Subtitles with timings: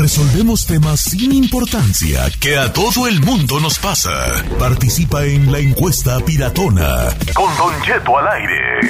[0.00, 4.10] Resolvemos temas sin importancia que a todo el mundo nos pasa.
[4.58, 7.14] Participa en la encuesta piratona.
[7.34, 8.80] Con Don Cheto al aire.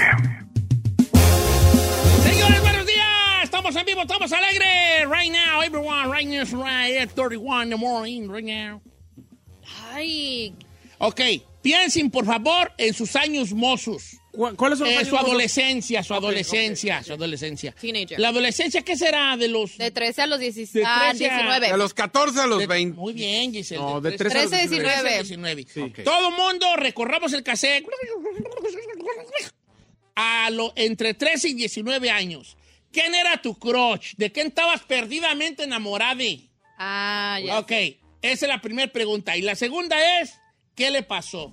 [2.22, 3.42] Señores, buenos días.
[3.42, 5.08] Estamos en vivo, estamos alegres.
[5.10, 8.80] Right now, everyone, right now, right at 31 in the morning, right now.
[9.92, 10.54] Ay,
[10.98, 11.22] Ok,
[11.60, 14.19] piensen, por favor, en sus años mozos.
[14.32, 17.72] ¿Cu- ¿Cuáles son los Eh, años su adolescencia, su adolescencia, su adolescencia.
[17.72, 18.18] Teenager.
[18.20, 19.76] La adolescencia, ¿qué será de los...?
[19.76, 21.70] de 13 a los 16, De ah, 13 a- 19.
[21.72, 22.96] De los 14 a los de- 20.
[22.98, 23.80] Muy bien, Giselle.
[23.80, 25.12] No, de 13 13 a 19.
[25.14, 25.66] 19.
[25.72, 25.92] Sí.
[26.04, 27.84] Todo mundo recorramos el cassette
[30.14, 32.56] a lo, entre 13 y 19 años.
[32.92, 34.14] ¿Quién era tu crush?
[34.16, 36.22] ¿De quién estabas perdidamente enamorada?
[36.78, 37.58] Ah, ya.
[37.58, 37.70] Ok,
[38.22, 39.36] esa es la primera pregunta.
[39.36, 40.34] Y la segunda es,
[40.74, 41.52] ¿qué le pasó?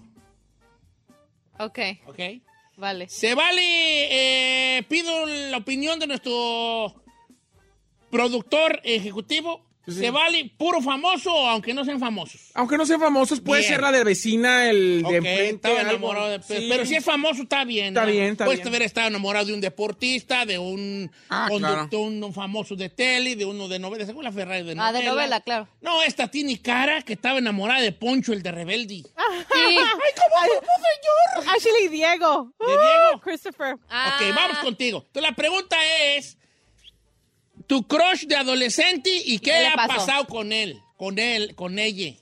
[1.59, 2.19] Ok, Ok.
[3.09, 6.93] Se vale, eh, pido la opinión de nuestro
[8.11, 9.66] productor ejecutivo.
[9.87, 12.41] ¿Se vale puro famoso o aunque no sean famosos?
[12.53, 13.73] Aunque no sean famosos, puede Bien.
[13.73, 15.49] ser la de vecina, el Ok, de enfrente.
[15.55, 16.43] estaba enamorado de...
[16.43, 16.67] Sí.
[16.69, 17.87] Pero si es famoso, está bien.
[17.89, 18.11] Está ¿no?
[18.11, 18.67] bien, está Puedes bien.
[18.67, 23.45] haber estado enamorado de un deportista, de un Ah, conductor, un famoso de tele, de
[23.45, 24.87] uno de novela, según la Ferrari de novela.
[24.87, 25.67] Ah, de novela, claro.
[25.81, 29.03] No, esta tiene cara que estaba enamorada de Poncho, el de Rebelde.
[29.53, 29.77] Sí.
[31.55, 32.51] Ashley Diego.
[32.59, 33.15] ¿De Diego?
[33.15, 33.77] Uh, Christopher.
[33.89, 35.03] Ah, Ok, vamos contigo.
[35.07, 35.75] Entonces la pregunta
[36.15, 36.37] es,
[37.67, 39.95] tu crush de adolescente y qué, qué le ha pasó?
[39.95, 42.13] pasado con él, con él, con ella.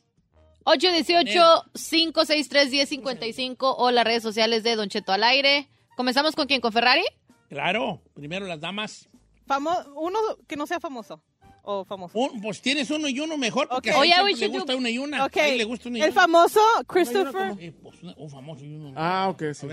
[0.65, 5.67] 818-563-1055 o las redes sociales de Don Cheto al aire.
[5.95, 6.61] ¿Comenzamos con quién?
[6.61, 7.03] ¿Con Ferrari?
[7.49, 9.07] Claro, primero las damas.
[9.47, 10.17] Famo- uno
[10.47, 11.21] que no sea famoso.
[11.67, 12.17] O famoso.
[12.19, 13.95] Un- pues tienes uno y uno mejor, porque Ok.
[13.95, 15.25] a Oye, le gusta do- una y una.
[15.25, 15.37] Ok.
[15.37, 16.21] A él le gusta una y El una.
[16.21, 17.53] famoso Christopher.
[17.59, 18.93] Eh, pues, un famoso y uno.
[18.95, 19.67] Ah, ok, sí.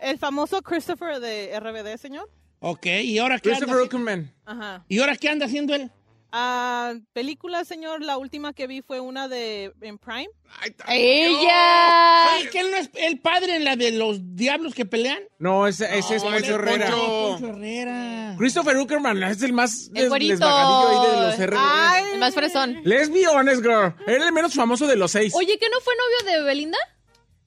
[0.00, 2.30] El famoso Christopher de RBD, señor.
[2.60, 4.34] Ok, ¿y ahora qué anda, Christopher haci- Uckerman.
[4.44, 4.84] Ajá.
[4.88, 5.90] ¿y ahora qué anda haciendo él?
[6.32, 8.02] Ah, película, señor.
[8.02, 10.28] La última que vi fue una de en Prime.
[10.60, 12.26] Ay, ¡Ella!
[12.36, 15.20] Oye, ¿que él no es el padre en la de los diablos que pelean?
[15.38, 16.90] No, ese, ese es No, Poncho él Herrera.
[16.90, 17.06] Poncho.
[17.38, 18.34] Poncho Herrera.
[18.38, 21.56] Christopher Uckerman es el más El desvagadillo ahí de los.
[21.58, 22.04] Ay.
[22.14, 22.80] El más fresón.
[22.84, 23.94] Let's be honest, girl.
[24.06, 25.32] Era el menos famoso de los seis.
[25.34, 26.78] Oye, ¿que no fue novio de Belinda?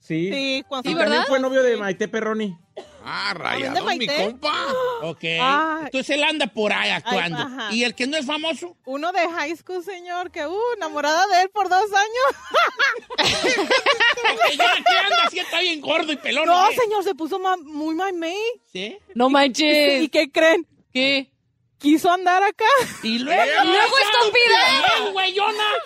[0.00, 0.30] Sí.
[0.32, 2.56] Sí, cuando Y Sí, también fue novio de Maite Perroni.
[3.04, 4.52] Ah, ¿Dónde rayado, mi compa.
[5.02, 5.24] Ok.
[5.24, 7.38] Entonces él anda por ahí actuando.
[7.38, 7.72] Ay, ajá.
[7.72, 8.76] ¿Y el que no es famoso?
[8.84, 12.36] Uno de high school, señor, que, uh, enamorada de él por dos años.
[14.32, 15.24] Ok, ya, ¿qué anda?
[15.26, 16.46] Así está bien gordo y pelón.
[16.46, 18.36] No, señor, se puso ma- muy mamey.
[18.72, 18.98] ¿Sí?
[19.14, 20.10] No ¿Y manches.
[20.10, 20.66] qué creen?
[20.92, 21.29] ¿Qué?
[21.80, 22.64] Quiso andar acá.
[23.02, 23.42] Y luego...
[23.42, 24.58] ¡Y luego estúpida!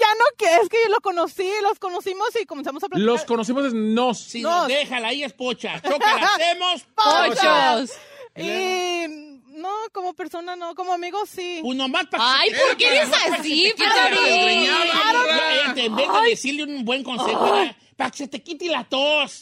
[0.01, 3.07] Ya no, que es que yo lo conocí, los conocimos y comenzamos a platicar.
[3.13, 4.19] Los conocimos desde nos.
[4.19, 4.51] Si No.
[4.61, 5.81] nos déjala, ahí es pocha.
[5.81, 6.83] Choca, la hacemos.
[6.95, 7.91] ¡Pochos!
[8.37, 9.05] Y
[9.47, 11.61] no, como persona no, como amigo sí.
[11.63, 14.69] Pues nomás para Ay, ¿por qué eres así, Ferrari?
[15.77, 17.57] En vez de decirle un buen consejo,
[17.97, 19.41] para que se te quite la tos.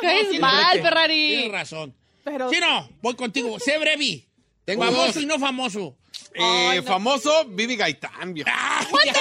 [0.00, 0.80] tienes mal.
[0.82, 1.28] Ferrari.
[1.28, 1.94] Tienes razón.
[2.22, 3.58] Pero Sí, no, voy contigo.
[3.58, 4.26] Sé brevi.
[4.70, 5.16] Tengo famoso dos.
[5.22, 5.96] y no famoso.
[6.34, 8.48] Eh, Famoso Vivi Gaitán, viejo.
[8.52, 9.12] Ah, ya,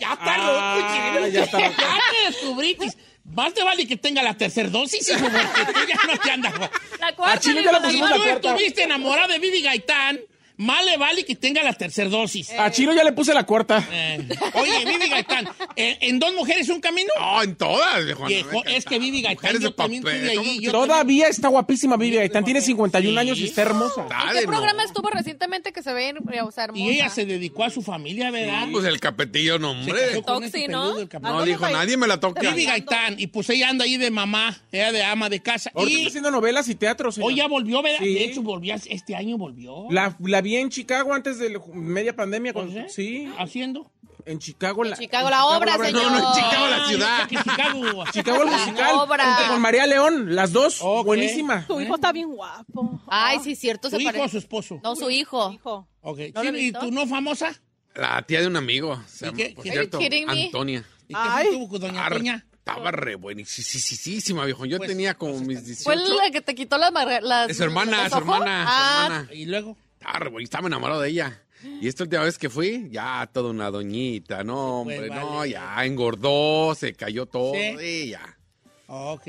[0.00, 1.28] ya está loco, Ah, chico.
[1.28, 1.74] ya está loco.
[1.80, 2.92] Ya te descubriste.
[3.24, 6.52] Más te vale que tenga la tercera dosis, hijo, porque tú ya no te andas.
[7.00, 7.34] La cuarta.
[7.36, 8.48] A Chile ya la pusimos la tú cuarta.
[8.50, 10.20] estuviste enamorada de Vivi Gaitán,
[10.58, 12.50] más le vale que tenga la tercera dosis.
[12.52, 13.86] A Chino ya le puse la cuarta.
[13.92, 17.10] Eh, Oye, Vivi Gaitán, ¿en, en dos mujeres un camino?
[17.18, 20.60] No, en todas, No me es que Vivi Gaitán, yo también estuve ¿cómo allí.
[20.60, 22.44] yo Todavía está guapísima Vivi Gaitán.
[22.44, 23.18] Tiene 51 Sí.
[23.18, 24.02] años y está hermosa.
[24.02, 24.52] ¿En Dale, qué no.
[24.52, 26.82] programa estuvo recientemente que se ve o sea, hermosa?
[26.84, 28.66] Y ella se dedicó a su familia, ¿verdad?
[28.72, 30.20] Pues el capetillo, no, hombre.
[30.26, 30.94] Toxi, ese ¿no?
[31.20, 32.40] No dijo, nadie me la toca.
[32.40, 35.70] Vivi Gaitán, y pues ella anda ahí de mamá, ella de ama de casa.
[35.74, 37.28] Ahorita Y está haciendo novelas y teatro, señor.
[37.30, 37.98] hoy ya volvió, ¿verdad?
[38.00, 38.14] Sí.
[38.14, 39.86] De hecho, volvió, este año volvió.
[39.90, 42.52] La, la vi en Chicago antes de la media pandemia.
[42.52, 43.26] ¿Oh, cuando- sí?
[43.26, 43.90] sí, ¿Haciendo?
[44.24, 44.84] en Chicago.
[44.84, 45.92] En Chicago la obra, señor.
[46.02, 47.28] No, no, en Chicago la Ah, ciudad.
[47.28, 48.04] Chicago.
[48.12, 48.94] Chicago el La musical.
[48.96, 49.24] obra.
[49.36, 50.80] junto Con María León, las dos.
[51.04, 51.64] Buenísima.
[51.66, 53.00] Tu hijo está bien guapo.
[53.06, 54.80] Ay, sí, cierto, ¿Tu se hijo o su esposo?
[54.82, 55.52] No, su hijo.
[55.52, 55.86] Hijo.
[56.00, 56.18] Ok.
[56.34, 57.52] ¿No lo Sí, he ¿Y tu no famosa?
[57.94, 59.00] La tía de un amigo.
[59.06, 59.98] Se ¿Y llama, qué- por qué- cierto?
[60.28, 60.84] Antonia.
[61.08, 61.46] ¿Y qué Ay.
[61.52, 62.46] tuvo con doña Ar- Toña?
[62.52, 64.66] Estaba re buenísima, viejo.
[64.66, 65.84] Yo Pues, tenía como mis 18.
[65.84, 66.90] Fue la que te quitó las...
[67.22, 69.28] las Es su hermana, su su Ah, hermana.
[69.32, 69.76] ¿Y luego?
[70.06, 71.42] Estaba re buena, estaba enamorado de ella.
[71.80, 75.50] Y esta última vez que fui, ya toda una doñita, no, Pues, hombre, no, vale.
[75.50, 77.74] ya engordó, se cayó todo, Sí.
[77.82, 78.38] y ya.
[78.86, 79.26] Ok.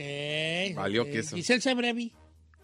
[0.76, 1.10] Valió ok.
[1.12, 1.36] queso.
[1.36, 2.14] Giselle Sebrevi.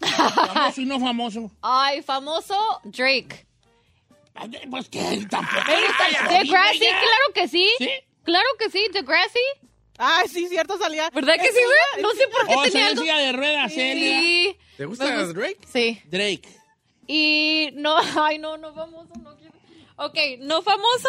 [0.00, 1.50] famoso y no famoso.
[1.62, 3.46] Ay, famoso Drake.
[4.34, 5.56] Ay, Pues que él tampoco.
[5.66, 6.88] Degrassi, ya.
[7.00, 7.68] claro que sí.
[7.78, 7.88] ¿Sí?
[8.22, 9.38] Claro que sí, Degrassi.
[9.98, 11.08] Ay, sí, cierto, salía.
[11.10, 12.02] ¿Verdad que sí, güey?
[12.02, 13.02] No sé por qué Oh, tenía algo.
[13.04, 14.20] de ruedas, Celia.
[14.20, 14.56] Sí.
[14.76, 15.58] ¿Te gusta- Drake?
[15.72, 16.00] Sí.
[16.06, 16.42] Drake.
[17.06, 19.54] Y no, ay, no, no famoso, no quiero.
[19.96, 21.08] Ok, no famoso.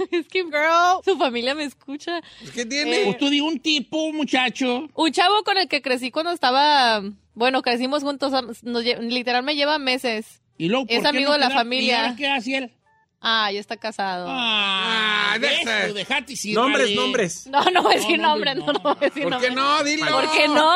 [0.10, 1.02] es que Girl.
[1.04, 2.20] su familia me escucha.
[2.40, 3.04] Pues, ¿Qué tiene?
[3.04, 4.88] Pues tú di un tipo, un muchacho.
[4.94, 7.02] Un chavo con el que crecí cuando estaba,
[7.34, 8.32] bueno, crecimos juntos,
[8.62, 10.42] nos literal me lleva meses.
[10.58, 11.92] Y luego, ¿por Es amigo no de la familia.
[11.92, 12.72] ¿Y ahora qué hace él?
[13.20, 14.26] Ah, ya está casado.
[14.28, 17.46] Ah, Ah, sin Nombres, nombres.
[17.46, 19.50] No, no voy a decir No, nombre, no, no, no voy a decir ¿Por qué
[19.50, 19.84] no?
[19.84, 20.10] Dilo.
[20.10, 20.74] ¿Por qué no?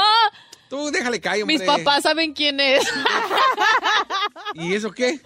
[0.69, 1.59] Tú déjale caer, hombre.
[1.59, 2.83] Mis papás saben quién es.
[4.55, 5.21] ¿Y eso qué?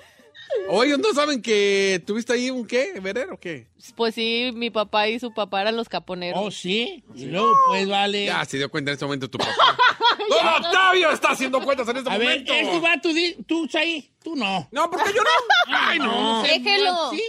[0.69, 2.99] ¿O ellos no saben que tuviste ahí un qué?
[3.00, 3.67] ¿Verer o qué?
[3.94, 6.40] pues sí, mi papá y su papá eran los caponeros.
[6.43, 7.05] Oh, sí.
[7.14, 8.26] Y luego, pues, vale.
[8.26, 9.52] Ya se dio cuenta en este momento tu papá.
[10.29, 12.52] ¡Don Octavio está haciendo cuentas en este A ver, momento!
[12.52, 14.11] este va, tú, di- tú, ahí.
[14.23, 14.69] Tú no.
[14.73, 15.75] No, porque yo no.
[15.76, 16.43] Ay, no.
[16.43, 17.11] Déjelo.
[17.11, 17.23] ¿Sí?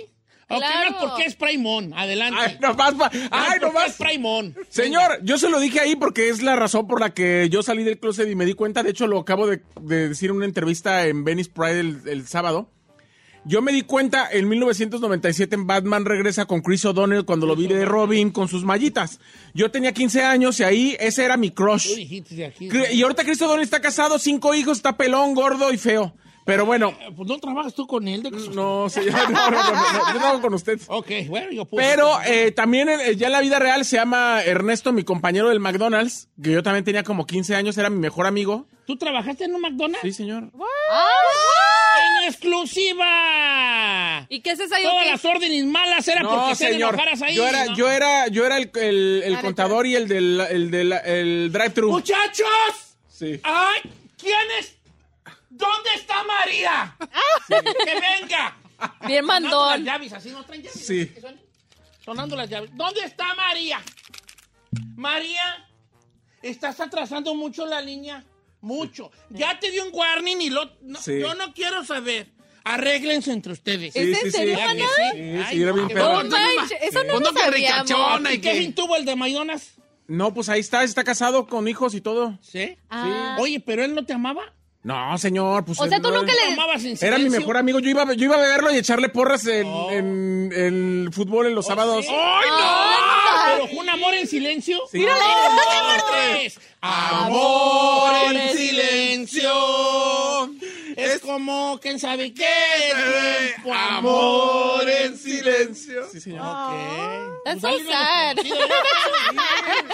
[0.49, 0.91] Ok, Claro.
[0.91, 1.93] no, porque es Praimón.
[1.95, 2.39] Adelante.
[2.41, 2.93] Ay, nomás.
[2.95, 3.91] pa- Ay, no nomás.
[3.91, 4.55] es Praimón.
[4.69, 7.83] Señor, yo se lo dije ahí porque es la razón por la que yo salí
[7.83, 8.81] del closet y me di cuenta.
[8.83, 12.27] De hecho, lo acabo de, de decir en una entrevista en Venice Pride el, el
[12.27, 12.71] sábado.
[13.45, 17.67] Yo me di cuenta en 1997 en Batman regresa con Chris O'Donnell cuando lo vi
[17.67, 19.19] de Robin con sus mallitas.
[19.53, 21.87] Yo tenía 15 años y ahí ese era mi crush.
[21.97, 26.13] Y ahorita Chris O'Donnell está casado, cinco hijos, está pelón, gordo y feo.
[26.49, 28.23] Pero bueno, Eh, Pues no trabajas tú con él.
[28.23, 28.31] De...
[28.31, 30.79] no sé, no, no, no, no, no, yo trabajo con usted.
[30.87, 31.87] Ok, bueno, yo puedo.
[31.87, 35.59] Pero eh, también eh, ya en la vida real se llama Ernesto, mi compañero del
[35.59, 38.65] McDonald's, que yo también tenía como 15 años, era mi mejor amigo.
[38.87, 40.01] ¿Tú trabajaste en un McDonald's?
[40.01, 40.45] Sí, señor.
[40.45, 44.25] ¡En exclusiva!
[44.29, 46.93] ¿Y qué es esa Todas las órdenes malas eran No, porque se señor.
[46.95, 47.35] enojaras ahí.
[47.35, 47.75] Yo era, ¿no?
[47.75, 51.91] yo era, yo era el, el- el contador y el del el del el drive-thru.
[51.91, 52.95] ¡Muchachos!
[53.07, 53.39] Sí.
[53.43, 53.81] ¡Ay!
[54.19, 54.75] ¿Quién es?
[55.59, 56.95] ¿Dónde está María?
[57.47, 58.57] ¡Que venga!
[59.05, 59.69] Bien Sonando mandón.
[59.69, 60.85] las llaves, así no traen llaves.
[60.85, 61.11] Sí.
[62.03, 62.69] Sonando las llaves.
[62.73, 63.81] ¿Dónde está María?
[64.95, 65.67] María,
[66.41, 68.23] estás atrasando mucho la línea.
[68.61, 69.11] Mucho.
[69.29, 70.71] Ya te dio un warning y lo.
[70.81, 71.19] no, Sí.
[71.19, 72.27] Yo no quiero saber.
[72.63, 73.93] Arréglense entre ustedes.
[73.93, 74.37] Sí, ¿Es sí, en sí.
[74.37, 74.87] serio, ¿Ya que Maná?
[74.95, 75.03] sí?
[75.13, 76.23] Sí, sí, era no, bien perro.
[76.23, 78.31] No manches, eso no lo que sabíamos.
[78.33, 79.73] ¿Y fin tuvo el de Mayonas?
[80.07, 82.37] No, pues ahí está, está casado con hijos y todo.
[82.41, 82.77] ¿Sí?
[82.89, 83.37] Ah.
[83.39, 84.53] Oye, pero él no te amaba.
[84.81, 86.97] No, señor, pues O sea, tú no- nunca ¿Te le...
[87.01, 87.79] Era mi mejor amigo.
[87.79, 89.91] Yo iba, yo iba a beberlo y echarle porras en, Oh.
[89.91, 92.05] en- en el fútbol en los sábados.
[92.05, 92.11] sí?
[92.13, 93.55] ¡Ay, no!
[93.55, 94.79] Pero fue un amor en silencio.
[94.89, 94.99] Sí.
[94.99, 95.19] ¡Mírale!
[96.81, 99.51] Amor en silencio.
[100.95, 102.45] Es como, ¿quién sabe qué?
[103.53, 106.07] Tiempo, amor en silencio.
[106.11, 106.41] Sí, señor.
[106.45, 106.73] Ok.
[107.45, 108.37] That's Pues so dale una sad.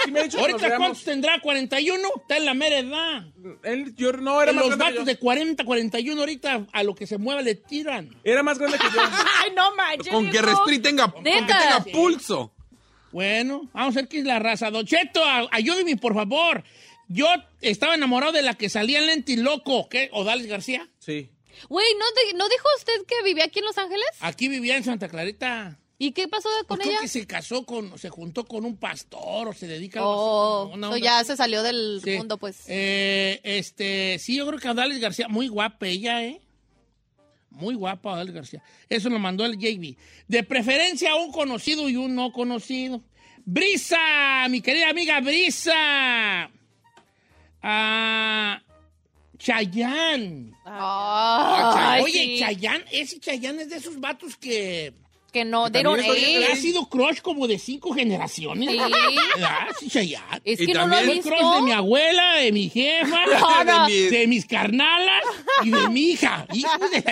[0.05, 0.07] Reconocida.
[0.07, 0.87] Sí me ha dicho que nos Ahorita, veamos.
[0.87, 1.41] ¿cuántos tendrá?
[1.41, 2.21] ¿41?
[2.21, 3.27] Está en la mera edad.
[3.63, 5.05] Él, yo no era En más los grande que vatos yo.
[5.05, 8.09] de 40, 41 ahorita a lo que se mueva le tiran.
[8.23, 8.99] Era más grande que yo.
[9.43, 10.11] Ay, no manches.
[10.13, 10.45] Con que hijo.
[10.45, 11.59] respire y tenga, con que Neta.
[11.59, 12.51] tenga pulso.
[13.11, 14.69] Bueno, vamos a ver qué es la raza.
[14.71, 16.63] Don Cheto, a- ayúdeme, por favor.
[17.07, 17.27] Yo
[17.61, 20.09] estaba enamorado de la que salía en Lenti Loco, ¿qué?
[20.11, 20.89] Odalis García.
[20.99, 21.29] Sí.
[21.69, 24.05] Güey, ¿no, ¿no dijo usted que vivía aquí en Los Ángeles?
[24.19, 25.79] Aquí vivía en Santa Clarita.
[25.97, 26.99] ¿Y qué pasó con Creo ella?
[27.01, 30.87] que se casó con, se juntó con un pastor o se dedica a Oh, una
[30.87, 32.17] so onda ya se salió del Sí.
[32.17, 32.63] mundo, pues.
[32.67, 36.41] Eh, este, sí, yo creo que Odalis García, muy guapa ella, ¿eh?
[37.49, 38.61] Muy guapa Odalis García.
[38.89, 39.95] Eso lo mandó el JB.
[40.27, 43.01] De preferencia un conocido y un no conocido.
[43.45, 46.49] Brisa, mi querida amiga Brisa.
[47.61, 48.61] Ah,
[49.37, 50.55] Chayán.
[50.65, 52.37] Ay, Oye, sí.
[52.39, 54.93] Chayán, ese Chayán es de esos vatos que,
[55.35, 55.99] Que no, Que they don't
[56.49, 58.69] ha sido crush como de cinco generaciones.
[58.71, 58.79] Sí.
[59.81, 60.23] Sí, Chayán.
[60.45, 61.29] Es Y que no lo he visto.
[61.29, 63.85] crush de mi abuela, de mi jefa, No, no.
[63.85, 65.23] De mi- de mis carnalas
[65.61, 66.47] y de mi hija.
[66.53, 67.03] Hijo de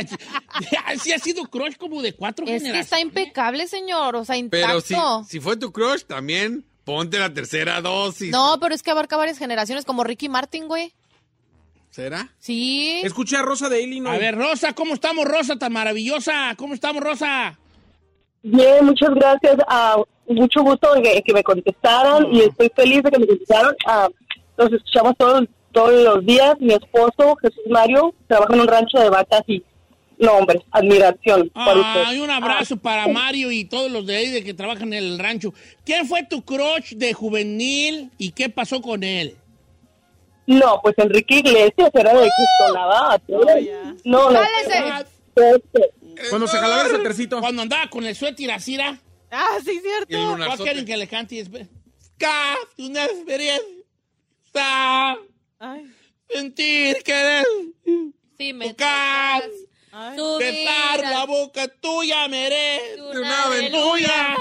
[0.72, 2.86] la sí ha sido crush como de cuatro Es que generaciones.
[2.86, 4.15] está impecable, señor.
[4.15, 4.82] O sea, intacto.
[4.88, 8.32] Pero si, si fue tu crush, también ponte la tercera dosis.
[8.32, 10.94] No, pero es que abarca varias generaciones, como Ricky Martin, güey.
[11.92, 12.34] ¿Será?
[12.39, 13.01] Sí.
[13.03, 14.15] Escuché a Rosa de Illinois.
[14.15, 16.56] A ver, Rosa, ¿cómo estamos, Rosa, tan maravillosa?
[16.58, 17.60] ¿Cómo estamos, Rosa?
[18.43, 19.57] Bien, muchas gracias.
[19.67, 23.75] ah, mucho gusto que, que me contestaran y estoy feliz de que me contestaron.
[23.88, 24.09] Ah,
[24.57, 26.55] los escuchamos todos, todos los días.
[26.59, 29.63] Mi esposo, Jesús Mario, trabaja en un rancho de vacas y,
[30.19, 32.03] no, hombre, admiración por usted.
[32.05, 35.19] Ay, un abrazo para Mario y todos los de ahí de que trabajan en el
[35.19, 35.53] rancho.
[35.85, 39.38] ¿Quién fue tu crush de juvenil y qué pasó con él?
[40.45, 43.21] No, pues Enrique Iglesias era de Cristo Navaja.
[44.03, 44.39] No, no.
[45.35, 45.91] Este,
[46.29, 47.39] Cuando se jalaba el suétercito.
[47.39, 49.00] Cuando andaba con el suéter y asira,
[49.32, 50.38] Ah, sí, cierto.
[50.46, 51.43] ¿cuál quieren que le cante?
[52.77, 53.65] una experiencia.
[56.29, 57.46] Sentir querer
[58.38, 59.43] Sí, me tocar,
[60.39, 62.98] besar la boca tuya, merece.
[62.98, 64.38] tu una aventura.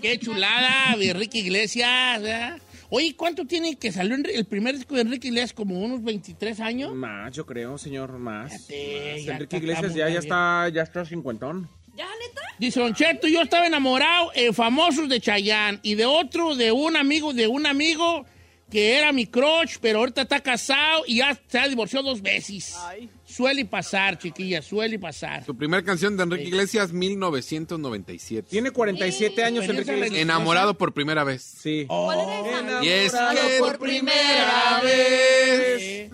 [0.00, 2.22] Qué chulada, de Enrique Iglesias.
[2.22, 2.58] ¿verdad?
[2.90, 5.52] Oye, ¿cuánto tiene que salió el primer disco de Enrique Iglesias?
[5.52, 6.94] ¿Como unos 23 años?
[6.94, 8.66] Más, yo creo, señor, más.
[8.66, 9.24] Fíjate, Más.
[9.24, 11.68] ya Enrique Iglesias ya, ya está, ya está cincuentón.
[11.94, 12.40] ¿Ya, neta?
[12.58, 16.96] Dice Don Cheto, yo estaba enamorado en famosos de Chayán y de otro, de un
[16.96, 18.24] amigo, de un amigo
[18.70, 22.74] que era mi crush, pero ahorita está casado y ya se ha divorciado dos veces.
[22.86, 23.10] Ay.
[23.38, 25.44] Suele pasar, chiquilla, suele pasar.
[25.44, 28.48] Tu primera canción de Enrique Iglesias, 1997.
[28.50, 30.22] Tiene 47 años Experiencia Enrique Iglesias.
[30.22, 31.40] Enamorado por primera vez.
[31.42, 31.84] Sí.
[31.86, 32.40] ¿Cuál era
[32.80, 32.84] esa?
[32.84, 35.80] Y es Enamorado que por primera vez.
[35.82, 36.10] Eh,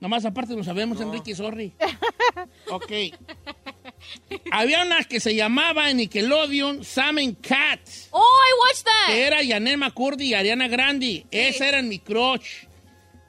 [0.00, 1.72] Nomás aparte no sabemos, Enrique, sorry.
[2.70, 2.92] Ok.
[4.52, 7.80] Había una que se llamaba en Nickelodeon Sam and Cat,
[8.10, 9.18] Oh, I watched que that.
[9.18, 11.24] era Yanet McCurdy y Ariana Grande.
[11.30, 12.65] Esa era mi crush.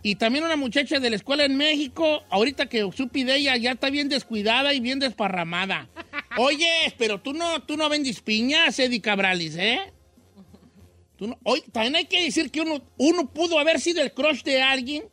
[0.08, 3.72] Y también una muchacha de la escuela en México, ahorita que supe de ella, ya
[3.74, 5.90] está bien descuidada y bien desparramada.
[6.38, 9.92] Oye, pero tú no, tú no vendes piñas, Eddie Cabralis, ¿eh?
[11.18, 14.44] Tú no- Oye, también hay que decir que uno, uno pudo haber sido el crush
[14.44, 15.04] de alguien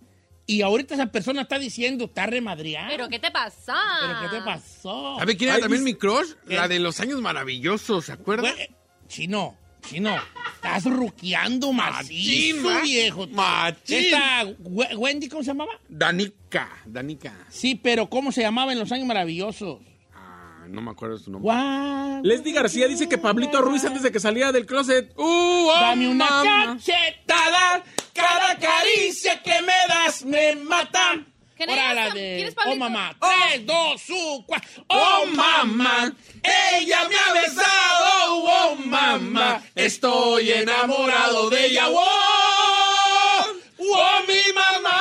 [0.46, 2.88] y ahorita esa persona está diciendo, está remadreada.
[2.90, 3.74] ¿Pero qué te pasa?
[4.00, 5.16] ¿Pero qué te pasó?
[5.18, 6.34] ¿Sabe quién era Ay, también mi crush?
[6.46, 6.54] ¿Qué?
[6.54, 8.52] La de los años maravillosos, ¿se acuerda?
[8.52, 8.68] Güey,
[9.08, 9.56] Chino,
[9.88, 10.16] chino,
[10.54, 13.26] estás ruqueando macizo, viejo.
[13.28, 13.98] Machín.
[13.98, 15.72] Esta, We- Wendy, ¿cómo se llamaba?
[15.88, 17.32] Danica, Danica.
[17.50, 19.80] Sí, pero ¿cómo se llamaba en los años maravillosos?
[20.14, 21.44] Ah, no me acuerdo su nombre.
[21.52, 22.22] Guau.
[22.24, 25.12] Leslie García dice que Pablito Ruiz antes de que saliera del closet.
[25.16, 25.22] ¡Uh,
[25.68, 26.76] oh, Dame una mamá!
[26.78, 27.82] cachetada,
[28.14, 31.26] cada caricia que me das me mata.
[31.56, 31.96] ¿Quién Ahora es?
[31.96, 32.54] la ¿Quién de?
[32.66, 34.84] Oh mamá, tres, dos, un, cuatro.
[34.88, 38.42] Oh mamá, ella me ha besado.
[38.46, 41.88] Oh mamá, estoy enamorado de ella.
[41.88, 43.44] Oh,
[43.78, 45.00] oh mi mamá.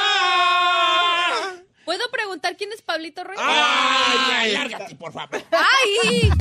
[1.85, 3.39] ¿Puedo preguntar quién es Pablito Ruiz?
[3.41, 5.43] Ay, ay, lárgate, por favor.
[5.51, 6.31] ¡Ay!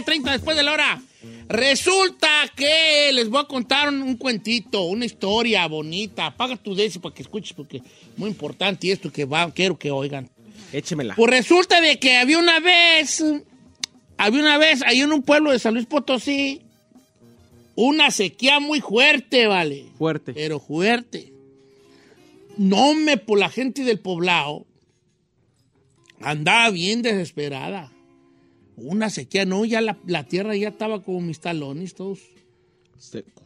[0.00, 1.02] 9.30 después de la hora.
[1.48, 6.26] Resulta que les voy a contar un, cuentito, una historia bonita.
[6.26, 7.82] Apaga tu deci para que escuches, porque es
[8.16, 10.30] muy importante y esto que va, quiero que oigan.
[10.72, 11.14] Échemela.
[11.14, 13.22] Pues resulta de que había una vez,
[14.16, 16.62] había una vez ahí en un pueblo de San Luis Potosí,
[17.76, 19.86] una sequía muy fuerte, ¿vale?
[19.98, 20.32] Fuerte.
[20.32, 21.32] Pero fuerte.
[22.56, 24.66] No me, por la gente del poblado,
[26.20, 27.93] andaba bien desesperada.
[28.76, 32.20] Una sequía, no, ya la, la tierra ya estaba como mis talones, todos,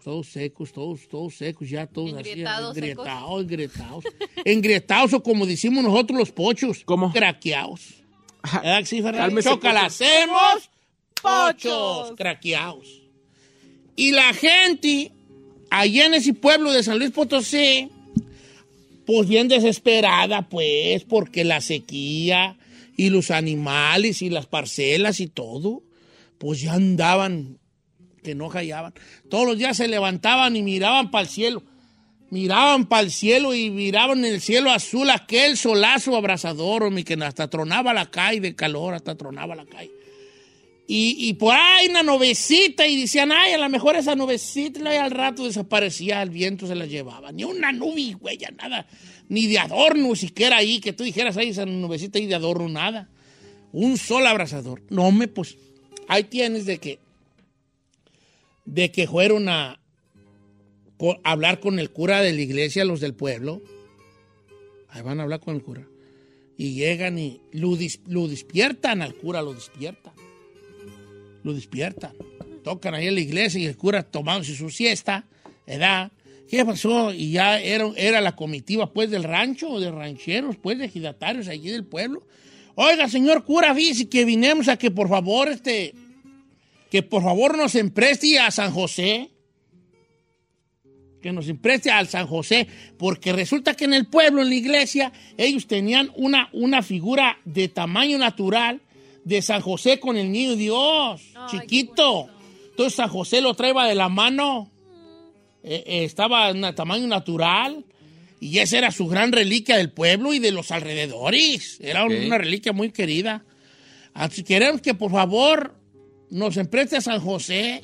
[0.03, 4.05] todos secos, todos, todos secos, ya todos así, Engrietados, engrietados, engrietados.
[4.45, 6.83] engrietados o como decimos nosotros los pochos.
[6.85, 7.13] ¿Cómo?
[7.13, 8.03] Craqueados.
[8.55, 10.71] ¿Verdad que sí, pochos,
[11.21, 12.13] Pochos.
[12.17, 13.03] craqueados.
[13.97, 15.13] Y la gente,
[15.71, 17.91] allá en ese pueblo de San Luis Potosí,
[19.05, 22.57] pues bien desesperada, pues, porque la sequía
[22.99, 25.85] y los animales y las parcelas y todo,
[26.37, 27.61] pues ya andaban,
[28.25, 28.93] que no hallaban.
[29.31, 31.63] Todos los días se levantaban y miraban para el cielo.
[32.31, 37.49] Miraban para el cielo y miraban el cielo azul aquel solazo abrasador, homie, que hasta
[37.49, 39.93] tronaba la calle de calor, hasta tronaba la calle.
[40.91, 44.97] Y, y por ahí una nubecita y decían, ay, a lo mejor esa nubecita y
[44.97, 47.31] al rato desaparecía, el viento se la llevaba.
[47.31, 48.87] Ni una nube, güey, ya nada.
[49.29, 53.11] Ni de adorno siquiera ahí, que tú dijeras, ay, esa nubecita ahí de adorno, nada.
[53.71, 54.83] Un sol abrasador.
[54.89, 55.59] No me, pues,
[56.09, 57.01] ahí tienes de que,
[58.65, 59.79] de que fueron a,
[61.23, 63.61] hablar con el cura de la iglesia, los del pueblo.
[64.89, 65.87] Ahí van a hablar con el cura.
[66.57, 67.77] Y llegan y lo,
[68.07, 70.15] lo despiertan al cura, lo despiertan.
[71.49, 72.13] Lo despiertan.
[72.63, 75.25] Tocan ahí en la iglesia y el cura tomándose su siesta,
[75.67, 76.13] ¿verdad?
[76.47, 77.11] ¿Qué pasó?
[77.11, 81.71] Y ya era, era la comitiva, pues, del rancho, de rancheros, pues, de ejidatarios allí
[81.71, 82.27] del pueblo.
[82.75, 85.95] Oiga, señor cura, dice que vinemos a que por favor, este,
[86.91, 89.31] que por favor nos empreste a San José.
[91.23, 92.67] Que nos empreste al San José,
[92.99, 97.69] porque resulta que en el pueblo, en la iglesia, ellos tenían una, una figura de
[97.69, 98.83] tamaño natural
[99.29, 101.21] de San José con el niño Dios,
[101.51, 102.29] chiquito.
[102.71, 104.71] Entonces San José lo traía de la mano,
[105.63, 107.85] eh, eh, estaba en tamaño natural.
[108.41, 111.77] Y esa era su gran reliquia del pueblo y de los alrededores.
[111.81, 113.45] Era una reliquia muy querida.
[114.15, 115.75] Así queremos que por favor
[116.31, 117.83] nos empreste a San José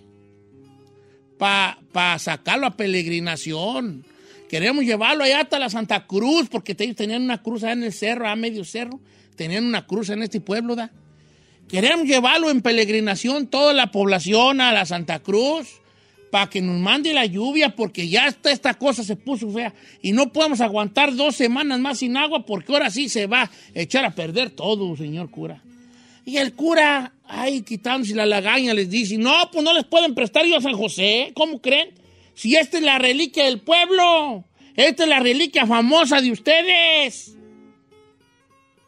[1.37, 4.07] para sacarlo a peregrinación.
[4.49, 7.93] Queremos llevarlo allá hasta la Santa Cruz, porque ellos tenían una cruz allá en el
[7.93, 9.01] cerro, a medio cerro.
[9.35, 10.93] Tenían una cruz en este pueblo, ¿da?
[11.69, 15.81] Queremos llevarlo en peregrinación toda la población a la Santa Cruz
[16.31, 20.13] para que nos mande la lluvia porque ya esta, esta cosa se puso fea y
[20.13, 24.05] no podemos aguantar dos semanas más sin agua porque ahora sí se va a echar
[24.05, 25.63] a perder todo, señor cura.
[26.27, 30.47] Y el cura, ay, quitándose la lagaña, les dice, no, pues no les pueden prestar
[30.47, 31.91] yo a San José, ¿cómo creen?
[32.35, 34.45] Si esta es la reliquia del pueblo,
[34.75, 37.37] esta es la reliquia famosa de ustedes.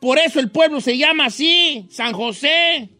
[0.01, 2.91] Por eso el pueblo se llama así, San José.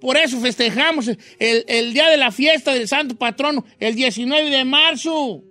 [0.00, 4.64] Por eso festejamos el, el día de la fiesta del santo patrono, el 19 de
[4.64, 5.42] marzo.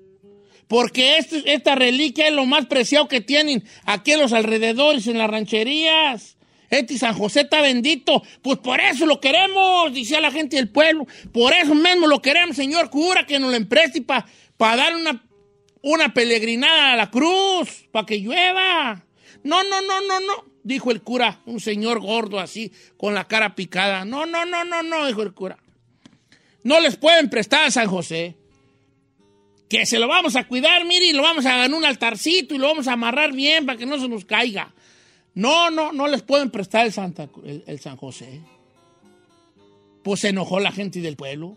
[0.68, 5.18] Porque este- esta reliquia es lo más preciado que tienen aquí en los alrededores, en
[5.18, 6.38] las rancherías.
[6.70, 8.24] Este San José está bendito.
[8.42, 11.06] Pues por eso lo queremos, decía la gente del pueblo.
[11.34, 14.26] Por eso mismo lo queremos, señor cura, que nos lo empreste para
[14.76, 15.26] dar una,
[15.82, 19.06] una peregrinada a la cruz, para que llueva.
[19.44, 23.56] No, no, no, no, no, dijo el cura, un señor gordo así, con la cara
[23.56, 24.06] picada.
[24.06, 25.58] No, no, no, no, no, dijo el cura.
[26.64, 28.36] No les pueden prestar a San José.
[29.68, 32.58] Que se lo vamos a cuidar, mire, y lo vamos a ganar un altarcito y
[32.58, 34.74] lo vamos a amarrar bien para que no se nos caiga.
[35.34, 38.42] No, no, no les pueden prestar el, Santa, el, el San José.
[40.04, 41.56] Pues se enojó la gente del pueblo.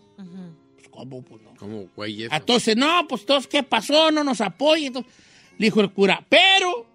[0.75, 1.23] Pues, ¿cómo?
[1.23, 1.55] Pues no.
[1.57, 2.25] ¿Cómo, güey?
[2.25, 2.35] eso?
[2.35, 4.13] Entonces, no, pues todos, ¿qué pasó?
[4.13, 4.89] No nos apoyen.
[4.89, 5.13] Entonces,
[5.59, 6.94] Le dijo el cura, pero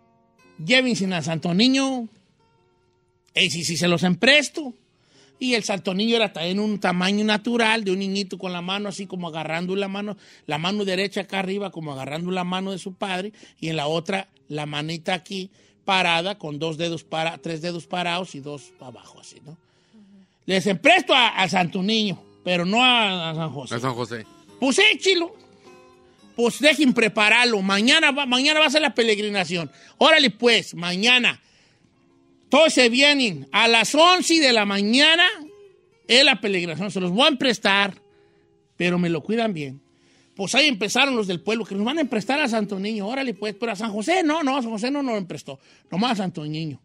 [0.64, 2.08] llévense al Santo Niño.
[3.36, 4.74] Y si, si se los empresto.
[5.42, 8.90] Y el Santo Niño era en un tamaño natural de un niñito con la mano
[8.90, 10.18] así como agarrando la mano,
[10.48, 13.88] la mano derecha acá arriba como agarrando la mano de su padre y en la
[13.88, 15.50] otra la manita aquí
[15.86, 19.56] parada con dos dedos para, tres dedos parados y dos abajo así, ¿no?
[20.46, 23.76] Les empresto a- al Santo Niño, pero no a, a San José.
[23.76, 24.26] A San José.
[24.60, 25.34] Pues échilo.
[26.40, 27.62] Pues dejen prepararlo.
[27.62, 29.70] Mañana va, mañana va a ser la peregrinación.
[29.98, 31.42] Órale, pues, mañana.
[32.48, 33.50] Todos se vienen.
[33.52, 35.26] A las 11 de la mañana
[36.08, 36.92] es la peregrinación.
[36.92, 37.94] Se los voy a emprestar,
[38.78, 39.82] pero me lo cuidan bien.
[40.34, 43.06] Pues ahí empezaron los del pueblo que nos van a emprestar a Santo Niño.
[43.06, 45.60] Órale, pues, pero a San José no, no, a San José no nos lo emprestó.
[45.92, 46.82] Nomás a Santo Niño.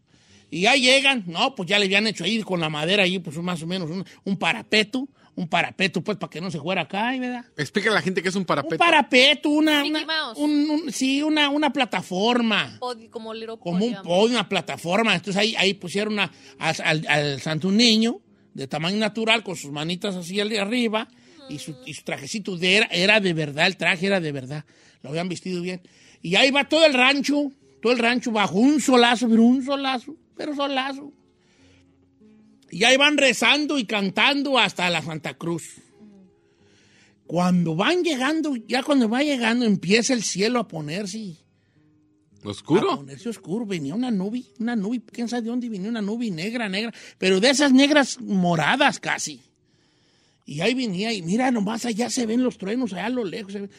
[0.50, 3.36] Y ya llegan, no, pues ya le habían hecho ahí con la madera ahí, pues
[3.36, 3.88] más o menos
[4.24, 7.44] un parapeto, un parapeto, pues para que no se fuera acá, ¿verdad?
[7.56, 8.74] Explica a la gente que es un parapeto.
[8.74, 10.38] Un parapeto, una, una- Mouse.
[10.38, 15.14] un- un- sí, una, una plataforma, Pod- como Little como un podio, una plataforma.
[15.14, 18.20] Entonces ahí, ahí pusieron a- al, al- al santo niño
[18.52, 21.08] de tamaño natural con sus manitas así al de arriba
[21.48, 24.64] y su, y su trajecito de era, era de verdad, el traje era de verdad,
[25.02, 25.82] lo habían vestido bien.
[26.22, 27.50] Y ahí va todo el rancho,
[27.82, 31.12] todo el rancho bajo un solazo, pero un solazo, pero solazo.
[32.70, 35.76] Y ahí van rezando y cantando hasta la Santa Cruz.
[37.26, 41.36] Cuando van llegando, ya cuando va llegando, empieza el cielo a ponerse.
[42.44, 42.96] A ¿Oscuro?
[42.96, 43.64] ponerse oscuro.
[43.64, 47.40] Venía una nube, una nube, quién sabe de dónde venía una nube negra, negra, pero
[47.40, 49.40] de esas negras moradas casi.
[50.44, 53.52] Y ahí venía, y mira, nomás allá se ven los truenos, allá a lo lejos
[53.52, 53.70] se ven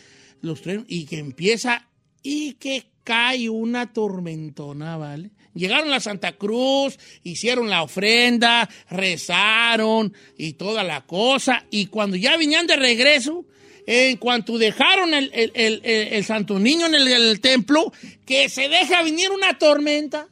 [0.41, 1.87] los truenos, y que empieza,
[2.23, 5.31] y que cae una tormentona, ¿vale?
[5.55, 12.37] Llegaron a Santa Cruz, hicieron la ofrenda, rezaron y toda la cosa, y cuando ya
[12.37, 13.45] venían de regreso,
[13.87, 17.91] en cuanto dejaron el, el- el- Santo Niño en el, el templo,
[18.25, 20.27] que se deja venir una tormenta,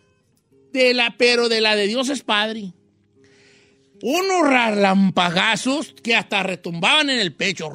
[0.74, 2.74] de la, pero de la de Dios es Padre
[4.06, 7.70] unos relampagazos que hasta retumbaban en el pecho.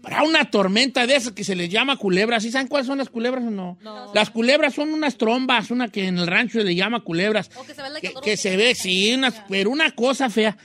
[0.00, 2.42] Para una tormenta de esas que se les llama culebras.
[2.42, 3.78] ¿Sí saben cuáles son las culebras o no?
[4.14, 7.50] Las culebras son unas trombas, una que en el rancho se le llama culebras.
[7.56, 10.56] O que se ve Que, que se sí, unas- pero una cosa fea.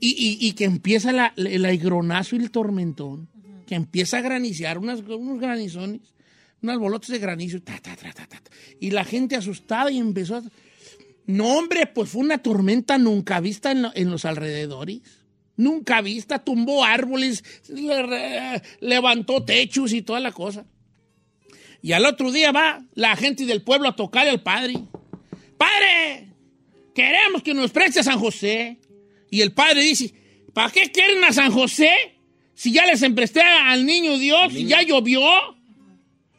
[0.00, 3.28] Y, y- y que empieza la- el aigronazo y el tormentón.
[3.66, 6.00] Que empieza a graniciar, unas, unos granizones,
[6.62, 7.60] unas bolotas de granizo.
[7.60, 8.50] ta, ta, ta, ta, ta, ta.
[8.80, 10.42] Y la gente asustada y empezó a...
[11.26, 15.00] No, hombre, pues fue una tormenta nunca vista en, lo- en los alrededores.
[15.60, 20.64] Nunca vista, tumbó árboles, le- re- levantó techos y toda la cosa.
[21.82, 24.74] Y al otro día va la gente del pueblo a tocarle al padre.
[25.56, 26.28] ¡Padre!
[26.94, 28.78] Queremos que nos preste a San José.
[29.30, 30.12] Y el padre dice,
[30.52, 31.90] ¿para qué quieren a San José?
[32.54, 35.22] Si ya les empresté al niño Dios y ya llovió.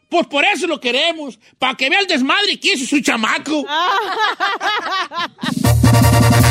[0.10, 3.65] Pues por eso lo queremos, para que vea el desmadre que hizo su chamaco.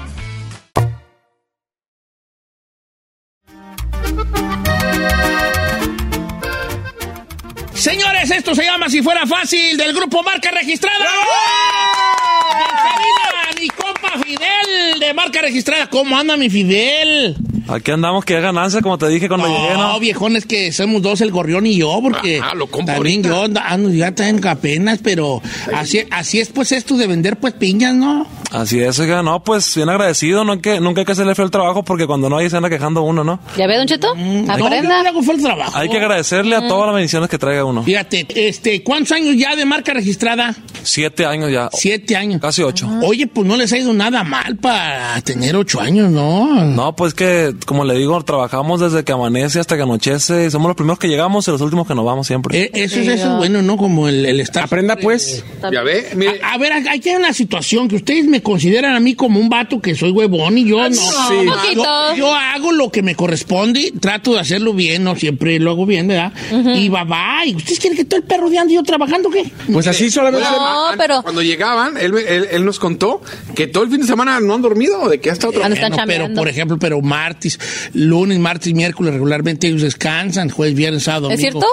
[7.73, 11.09] Señores, esto se llama Si Fuera Fácil del grupo Marca Registrada.
[13.59, 15.89] Mi compa Fidel de Marca Registrada.
[15.89, 17.35] ¿Cómo anda mi Fidel?
[17.71, 19.99] Aquí andamos, que hay ganancia, como te dije cuando llegué, No, ¿no?
[19.99, 23.57] viejones, que somos dos, el gorrión y yo, porque Ah, lo compro también ahorita.
[23.57, 25.41] yo ando, ya tengo apenas, pero
[25.73, 28.27] así, así es pues esto de vender pues piñas, ¿no?
[28.51, 31.45] Así es, oiga, no, pues bien agradecido, no hay que, nunca hay que hacerle feo
[31.45, 33.39] el trabajo porque cuando no hay se anda quejando uno, ¿no?
[33.57, 34.13] ¿Ya ve, Don Cheto?
[34.15, 35.03] Mm, No, yo Aprenda.
[35.03, 35.71] no hago fue el trabajo.
[35.77, 37.83] Hay que agradecerle a todas las bendiciones que traiga uno.
[37.83, 40.53] Fíjate, este, ¿cuántos años ya de marca registrada?
[40.83, 42.41] Siete años ya, Siete años.
[42.41, 42.89] casi ocho.
[43.03, 46.65] Oye, pues no les ha ido nada mal para tener ocho años, ¿no?
[46.65, 50.49] No, pues que, como le digo, trabajamos desde que amanece hasta que anochece.
[50.51, 52.59] Somos los primeros que llegamos y los últimos que nos vamos siempre.
[52.63, 53.77] Eh, eso, es- eso es bueno, ¿no?
[53.77, 54.63] Como el, el estar...
[54.63, 55.43] Aprenda pues.
[55.71, 58.99] Ya ve, mire, A, a ver, aquí hay una situación que ustedes me consideran a
[58.99, 60.95] mí como un vato que soy huevón y yo no.
[60.95, 61.33] Sí.
[61.39, 61.83] Un poquito.
[62.11, 65.85] Yo, yo hago lo que me corresponde, trato de hacerlo bien, no siempre lo hago
[65.85, 66.33] bien, ¿verdad?
[66.75, 67.45] Y va, va.
[67.45, 69.51] ¿Y ustedes quieren que todo el perro de ando yo trabajando qué?
[69.71, 70.47] Pues así solamente.
[70.49, 73.21] No, pero- cuando llegaban, él, él- él nos contó
[73.55, 75.95] que todo el fin de semana no han dormido, de que ha estado Ando- trabajando.
[75.95, 77.01] están pero por ejemplo, pero
[77.41, 77.59] martes,
[77.93, 81.59] lunes, martes, miércoles regularmente ellos descansan, jueves, viernes, sábado, ¿Es domingo.
[81.61, 81.67] cierto?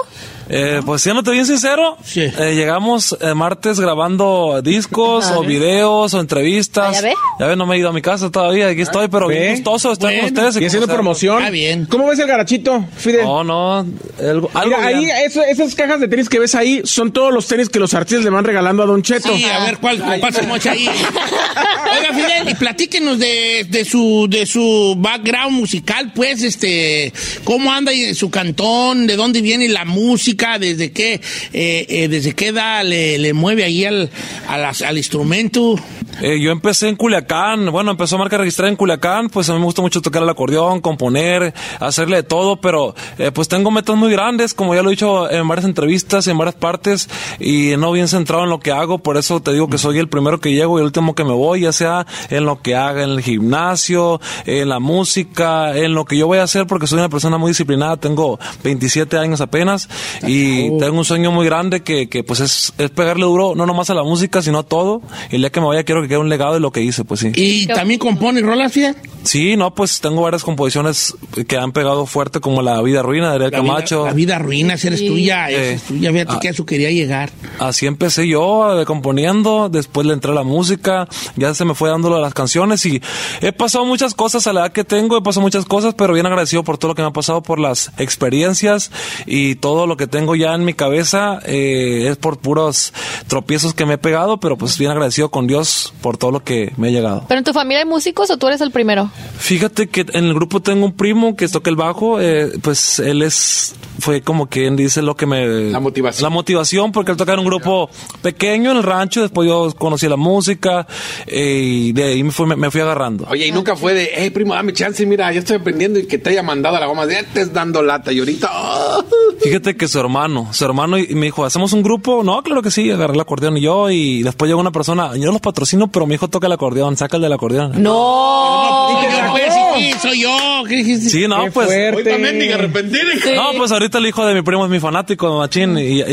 [0.51, 2.21] Eh, pues siéndote bien sincero, Sí.
[2.21, 6.87] eh, llegamos eh, martes grabando discos o videos o entrevistas.
[6.89, 7.13] Ah, ¿ya ve?
[7.39, 9.37] Ya ve, no me he ido a mi casa todavía, aquí estoy, pero Ve.
[9.39, 10.59] bien gustoso estar Bueno, con ustedes.
[10.63, 11.37] Y haciendo promoción.
[11.37, 11.85] Está bien.
[11.85, 13.25] ¿Cómo ves el garachito, Fidel?
[13.25, 17.11] No, no, algo, algo Mira, ahí eso- esas cajas de tenis que ves ahí son
[17.11, 19.35] todos los tenis que los artistas le van regalando a Don Cheto.
[19.35, 20.87] Sí, a ver cuál, cuál se mocha ahí.
[20.89, 27.11] Oiga, Fidel, y platíquenos de, de su de su background musical, pues, este,
[27.43, 31.21] cómo anda su cantón, de dónde viene la música, desde qué,
[31.53, 34.09] eh, eh, desde qué edad le, mueve ahí al,
[34.47, 35.75] a las- al instrumento.
[36.21, 39.59] Eh, yo empecé en Culiacán, bueno, empezó a marca registrada en Culiacán, pues a mí
[39.59, 43.95] me gusta mucho tocar el acordeón, componer, hacerle de todo, pero eh, pues tengo metas
[43.95, 47.91] muy grandes, como ya lo he dicho en varias entrevistas, en varias partes, y no
[47.93, 50.51] bien centrado en lo que hago, por eso te digo que soy el primero que
[50.51, 53.21] llego y el último que me voy, ya sea en lo que haga, en el
[53.21, 57.37] gimnasio, en la música, en lo que yo voy a hacer, porque soy una persona
[57.37, 59.87] muy disciplinada, tengo 27 años apenas,
[60.27, 63.89] y tengo un sueño muy grande que, que pues es, es pegarle duro, no nomás
[63.89, 65.01] a la música, sino a todo,
[65.31, 67.05] y el día que me vaya quiero que quede un legado de lo que hice,
[67.05, 67.31] pues sí.
[67.35, 68.95] Y también compone rolas, Fidel.
[69.23, 71.13] Sí, no, pues tengo varias composiciones
[71.47, 73.99] que han pegado fuerte, como La Vida Ruina de Ariel La Camacho.
[73.99, 76.39] vida, la vida ruina, esa eres tuya, esa Eh, es tuya, fíjate ah.
[76.41, 77.29] que a eso quería llegar.
[77.59, 81.89] Así empecé yo eh, componiendo, después le entré a la música, ya se me fue
[81.89, 83.01] dando lo de las canciones y
[83.41, 86.25] he pasado muchas cosas a la edad que tengo, he pasado muchas cosas, pero bien
[86.25, 88.91] agradecido por todo lo que me ha pasado, por las experiencias
[89.25, 92.93] y todo lo que tengo ya en mi cabeza eh, es por puros
[93.27, 96.71] tropiezos que me he pegado, pero pues bien agradecido con Dios por todo lo que
[96.77, 97.25] me ha llegado.
[97.27, 99.11] ¿Pero en tu familia hay músicos o tú eres el primero?
[99.37, 103.21] Fíjate que en el grupo tengo un primo que toca el bajo, eh, pues él
[103.21, 105.69] es, fue como quien dice lo que me...
[105.71, 106.23] La motivación.
[106.23, 107.89] La motivación, porque él toca en un grupo
[108.21, 110.87] pequeño en el rancho, después yo conocí la música
[111.27, 113.27] eh, y de ahí me fui, me, me fui agarrando.
[113.29, 116.17] Oye, y nunca fue de, hey, primo, dame chance, mira, yo estoy aprendiendo y que
[116.17, 118.47] te haya mandado a la goma, ya te dando lata y ahorita...
[118.49, 119.03] ah.
[119.41, 122.23] Fíjate que su hermano, su hermano y y me dijo, ¿hacemos un grupo?
[122.23, 125.31] No, claro que sí, agarré el acordeón y yo y después llegó una persona, yo
[125.31, 127.81] los patrocino, pero mi hijo toca el acordeón, saca el del acordeón.
[127.81, 128.89] No.
[128.91, 130.37] Soy yo, pues, sí, soy yo.
[130.67, 131.09] ¿Qué dijiste?
[131.09, 131.67] Sí, no, Qué pues...
[131.67, 132.53] fuerte.
[132.53, 133.01] Arrepentir.
[133.35, 136.03] No, pues ahorita el hijo de mi primo es mi fanático, machín, y, y-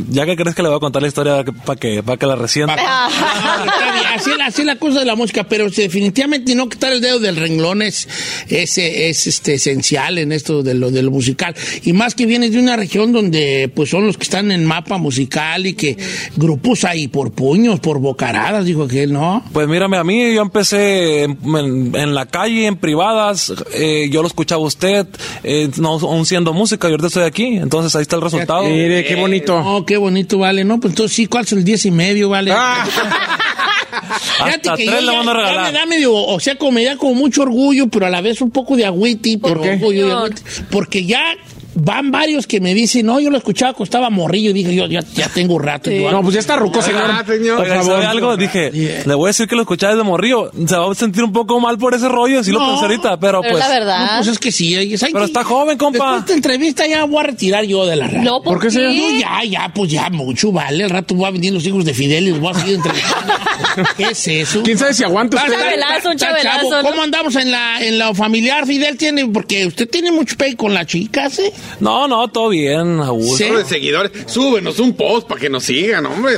[0.00, 2.26] y ya que crees que le voy a contar la historia para que, para que
[2.26, 2.76] la resienta.
[2.76, 6.92] No, así, es la- así la cosa de la música, pero sí, definitivamente no quitar
[6.92, 8.08] el dedo del renglón es,
[8.48, 11.54] es, es, este, esencial en esto de lo, de lo musical.
[11.84, 14.98] Y más que vienes de una región donde pues son los que están en mapa
[14.98, 15.96] musical y que
[16.36, 19.44] grupos hay por puños, por bocaradas, dijo aquel, ¿no?
[19.52, 24.22] Pues mírame, a mí yo empecé en, en- en la calle, en privadas, eh, yo
[24.22, 25.06] lo escuchaba a usted,
[25.44, 28.62] eh, no aún siendo música, y ahorita estoy aquí, entonces ahí está el resultado.
[28.64, 29.56] Mire, qué bonito.
[29.56, 30.80] Oh, qué bonito, vale, ¿no?
[30.80, 32.52] Pues entonces sí, ¿cuál es el diez y medio, vale?
[32.54, 32.86] Ah.
[34.40, 35.72] Hasta que tres yo le ya- van a ya regalar.
[35.72, 38.40] me da medio, o sea, como me da como mucho orgullo, pero a la vez
[38.40, 39.70] un poco de agüiti, pero qué?
[39.72, 41.22] orgullo y agüiti, porque ya
[41.82, 44.86] van varios que me dicen, no, yo lo escuchaba cuando estaba morrillo, y dije, yo
[44.86, 45.90] ya, ya tengo rato.
[45.90, 47.02] yo- No, pues ya está ruco, señor.
[47.06, 47.56] Ah, señor.
[47.58, 47.84] Por favor.
[47.94, 48.36] ¿sabe algo?
[48.36, 48.70] Dije,
[49.06, 50.50] le voy a decir que lo escuchaba desde morrillo.
[50.66, 53.40] Se va a sentir un poco mal por ese rollo, si lo pensé ahorita, pero,
[53.40, 53.64] Pero pues.
[53.64, 54.16] es la No, verdad.
[54.18, 54.74] pues es que sí.
[54.74, 55.98] eh, ¿sabes Pero está joven, compa.
[55.98, 58.22] Después de esta entrevista ya voy a retirar yo de la radio.
[58.22, 58.92] No, ¿por, ¿Por qué, señor?
[58.94, 60.84] No, ya, ya, pues ya mucho, vale.
[60.84, 63.34] El rato voy a venir los hijos de Fidel y los voy a seguir entrevistando.
[63.96, 64.62] ¿Qué es eso?
[64.62, 65.52] ¿Quién sabe si aguanta usted?
[65.52, 66.82] chabelazo, un chabelazo.
[66.82, 66.88] ¿no?
[66.90, 68.96] ¿Cómo andamos en la, en lo familiar, Fidel?
[68.96, 71.52] Tiene, porque usted tiene mucho pay con las chicas, ¿eh?
[71.78, 73.36] No, no, todo bien, a gusto.
[73.36, 73.50] Sí.
[73.50, 74.12] De seguidores.
[74.26, 76.32] Súbenos un post para que nos sigan, hombre.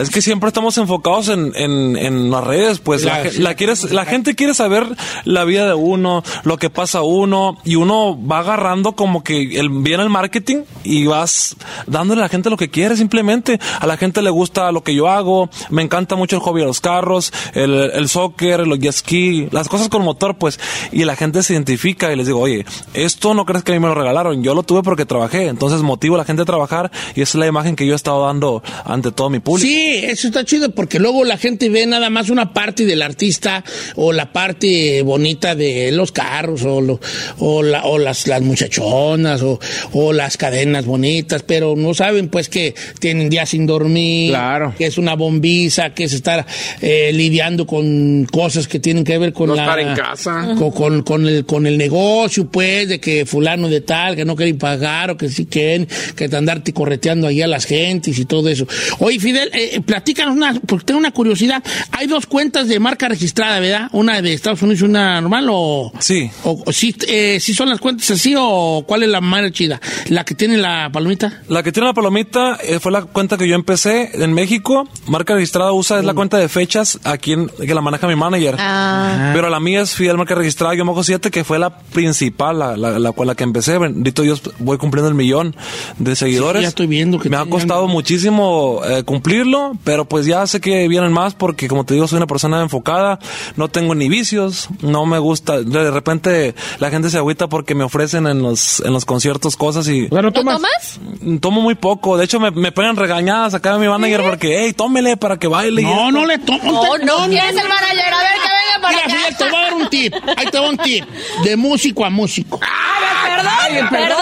[0.00, 3.90] Es que siempre estamos enfocados en, en, en las redes, pues la, La- la quieres,
[3.92, 4.86] la gente quiere saber
[5.24, 9.58] la vida de uno, lo que pasa a uno, y uno va agarrando como que
[9.58, 13.58] el, viene el marketing y vas dándole a la gente lo que quiere simplemente.
[13.80, 16.66] A la gente le gusta lo que yo hago, me encanta mucho el hobby de
[16.66, 20.58] los carros, el, el soccer, los jet ski, las cosas con motor, pues,
[20.92, 23.80] y la gente se identifica y les digo, oye, esto no crees que a mí
[23.80, 26.92] me lo regalaron, yo lo tuve porque trabajé, entonces motivo a la gente a trabajar
[27.16, 29.66] y esa es la imagen que yo he estado dando ante todo mi público.
[29.66, 33.64] Sí, eso está chido porque luego la gente ve nada más una parte del artista
[33.96, 37.00] o la parte bonita de los carros o, lo-
[37.38, 39.58] o, la- o las, las muchachonas o,
[39.92, 44.74] o las cadenas bonitas, pero no saben pues que tienen días sin dormir, Claro.
[44.76, 46.44] que es una bombiza, que es estar
[46.82, 49.62] eh, lidiando con cosas que tienen que ver con No la...
[49.62, 50.54] estar en casa.
[50.58, 54.36] Con, con- con el, con el negocio, pues, de que fulano de tal, que no
[54.36, 58.24] quieren pagar o que sí quieren, que te andarte correteando ahí a las gentes y
[58.24, 58.66] todo eso.
[58.98, 61.62] Oye, Fidel, eh, eh, platícanos una, porque tengo una curiosidad.
[61.92, 63.88] Hay dos cuentas de marca registrada, ¿verdad?
[63.92, 65.92] Una de Estados Unidos y una normal, o...
[65.98, 66.30] Sí.
[66.44, 69.80] O, o sí, eh, sí son las cuentas así, o cuál es la más chida?
[70.08, 71.42] ¿La que tiene la palomita?
[71.48, 74.88] La que tiene la palomita eh, fue la cuenta que yo empecé en México.
[75.06, 78.56] Marca registrada USA es la cuenta de fechas aquí en, que la maneja mi manager.
[78.58, 79.30] Ah.
[79.34, 82.76] Pero la mía es Fidel Marca registrada yo mojo 7 que fue la principal, la,
[82.76, 83.78] la, la, la que empecé.
[83.78, 85.54] Bendito Dios, voy cumpliendo el millón
[85.98, 86.60] de seguidores.
[86.60, 90.60] Sí, ya estoy viendo que Me ha costado muchísimo eh, cumplirlo, pero pues ya sé
[90.60, 93.18] que vienen más porque como te digo, soy una persona enfocada,
[93.56, 95.60] no tengo ni vicios, no me gusta.
[95.60, 99.88] De repente la gente se agüita porque me ofrecen en los, en los conciertos cosas
[99.88, 100.06] y...
[100.06, 100.56] Bueno, ¿No tomas.
[100.56, 101.40] tomas?
[101.40, 102.16] Tomo muy poco.
[102.16, 105.46] De hecho, me, me pegan regañadas acá de mi manager porque, hey, tómele para que
[105.46, 105.82] baile.
[105.82, 106.58] No, no le tomo.
[106.72, 108.12] No, no, ¿quién es el manager?
[108.12, 109.14] A ver, que venga para Mira, acá.
[109.14, 110.14] Fidel, te voy a dar un tip.
[110.36, 111.04] Ahí te va un tip.
[111.44, 112.58] De músico a músico.
[112.60, 113.90] Perdón, perdón, a ver, músico.
[113.90, 114.18] perdón.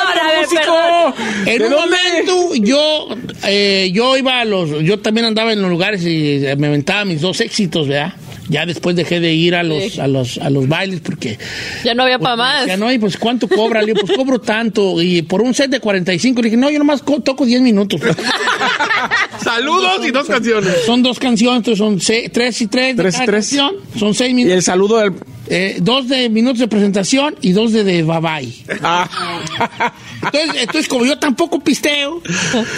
[1.46, 1.96] En ¿De un dónde?
[1.96, 3.08] momento yo
[3.44, 7.20] eh, yo iba a los yo también andaba en los lugares y me aventaba mis
[7.20, 8.14] dos éxitos, ¿verdad?
[8.48, 10.00] Ya después dejé de ir a los Sí.
[10.00, 11.36] a los a los bailes porque
[11.84, 12.66] Ya no había para más.
[12.66, 15.68] ya no y pues cuánto cobra, Le digo, pues cobro tanto y por un set
[15.70, 18.00] de 45 le dije, "No, yo nomás co- toco 10 minutos."
[19.42, 20.72] Saludos y dos canciones.
[20.84, 23.30] son dos canciones, entonces son se- tres y tres Tres y tres.
[23.30, 24.56] canción, son seis Y minutos.
[24.56, 25.12] el saludo del.
[25.48, 28.64] Eh, dos de minutos de presentación y dos de, de bye bye.
[28.82, 29.92] Ah.
[30.22, 32.20] Entonces, entonces, como yo tampoco pisteo,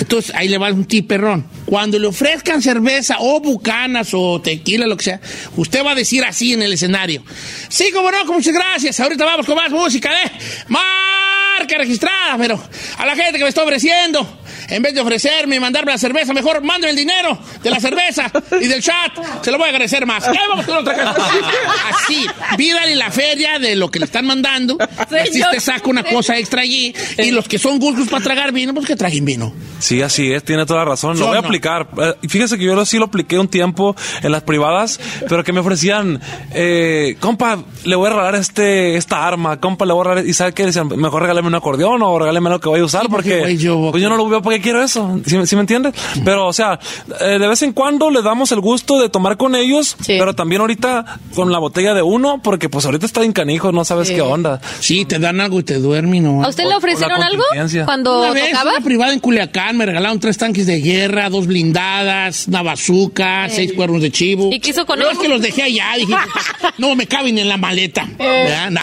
[0.00, 1.46] entonces ahí le va un tip perrón.
[1.64, 5.20] Cuando le ofrezcan cerveza o bucanas o tequila, lo que sea,
[5.57, 7.22] usted va a decir así en el escenario.
[7.68, 9.00] Sí, como no, muchas gracias.
[9.00, 10.31] Ahorita vamos con más música de
[10.68, 12.62] marca registrada, pero
[12.98, 14.26] a la gente que me está ofreciendo
[14.68, 18.31] En vez de ofrecerme y mandarme la cerveza, mejor mándame el dinero de la cerveza
[18.61, 19.12] y del chat.
[19.42, 20.26] Se lo voy a agradecer más.
[20.28, 21.11] Eh, vamos con otra.
[21.90, 22.26] Así,
[22.57, 24.76] pídale la feria de lo que le están mandando.
[24.98, 26.94] Así te saca una cosa extra allí.
[27.18, 29.52] Y los que son gustos para tragar vino, pues que traguen vino.
[29.78, 31.14] Sí, así es, tiene toda la razón.
[31.14, 31.46] Lo Yo voy a no.
[31.46, 31.88] aplicar.
[31.98, 35.44] Eh, y fíjese que yo lo- sí lo apliqué un tiempo en las privadas, pero
[35.44, 36.20] que me ofrecían,
[36.52, 40.26] eh, compa, le voy a regalar este esta arma, compa, le voy a regalar.
[40.26, 43.02] Y sabe qué decían, mejor regáleme un acordeón o regáleme lo que voy a usar,
[43.02, 45.20] Sí, porque, porque, güey, yo- pues yo no lo veo quiero eso.
[45.26, 45.94] ¿Sí, me- sí me entiendes?
[46.24, 46.78] Pero, o sea,
[47.20, 50.16] eh, de vez en cuando le damos el gusto de tomar con ellos, Sí.
[50.18, 53.84] pero también ahorita con la botella de uno, porque pues ahorita está en canijo, no
[53.84, 54.14] sabes Sí.
[54.14, 54.60] qué onda.
[54.80, 56.44] Sí, te dan algo y te duermen, ¿no?
[56.44, 57.42] ¿A usted le ofrecieron algo
[57.84, 58.70] cuando Una vez, tocaba?
[58.76, 63.72] una privada en Culiacán, me regalaron tres tanques de guerra, dos blindadas, una bazooka, seis
[63.72, 64.50] cuernos de chivo.
[64.52, 65.14] ¿Y qué hizo con No, ellos?
[65.18, 66.12] es que los dejé allá, dije,
[66.78, 68.08] no me caben en la maleta.
[68.18, 68.68] Eh.
[68.70, 68.80] No,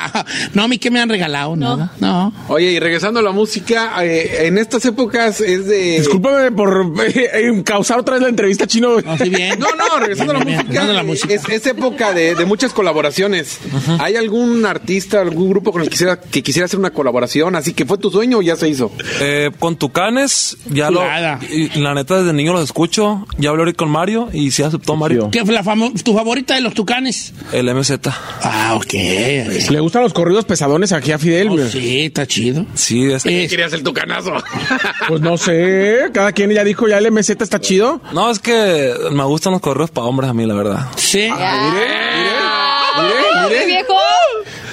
[0.53, 1.91] no, a mí que me han regalado, nada.
[1.99, 2.33] No.
[2.47, 5.99] Oye, y regresando a la música, eh, en estas épocas es de...
[5.99, 8.99] Discúlpame por eh, eh, causar otra vez la entrevista chino.
[9.01, 9.59] No, sí, bien.
[9.59, 11.33] No, no, regresando a la Bien, música, la música.
[11.33, 13.59] Es, es época de, de muchas colaboraciones.
[13.99, 17.55] ¿Hay algún artista, algún grupo con el que quisiera, que quisiera hacer una colaboración?
[17.55, 18.91] Así que fue tu sueño o ya se hizo.
[19.21, 21.01] Eh, con Tucanes, ya lo.
[21.49, 23.25] Y la neta, desde niño los escucho.
[23.37, 25.29] Ya hablé ahorita con Mario y sí aceptó Mario.
[25.31, 27.33] ¿Qué fue la famo- tu favorita de los tucanes?
[27.51, 27.91] El MZ.
[28.41, 28.93] Ah, ok.
[28.93, 31.49] Le gustan los corridos pesadones aquí a Fidel.
[31.49, 32.65] Oh, sí, está chido.
[32.75, 34.33] Sí, es- Eh, Querías el tucanazo.
[35.07, 35.54] Pues no sé,
[36.13, 38.01] cada quien ya dijo, ya el MZ está chido.
[38.13, 40.87] No, es que me gustan los correos para hombres a mí, la verdad.
[40.95, 41.27] sí.
[41.31, 43.01] ¡Ah,
[43.47, 43.59] mire.
[43.59, 43.93] mi viejo!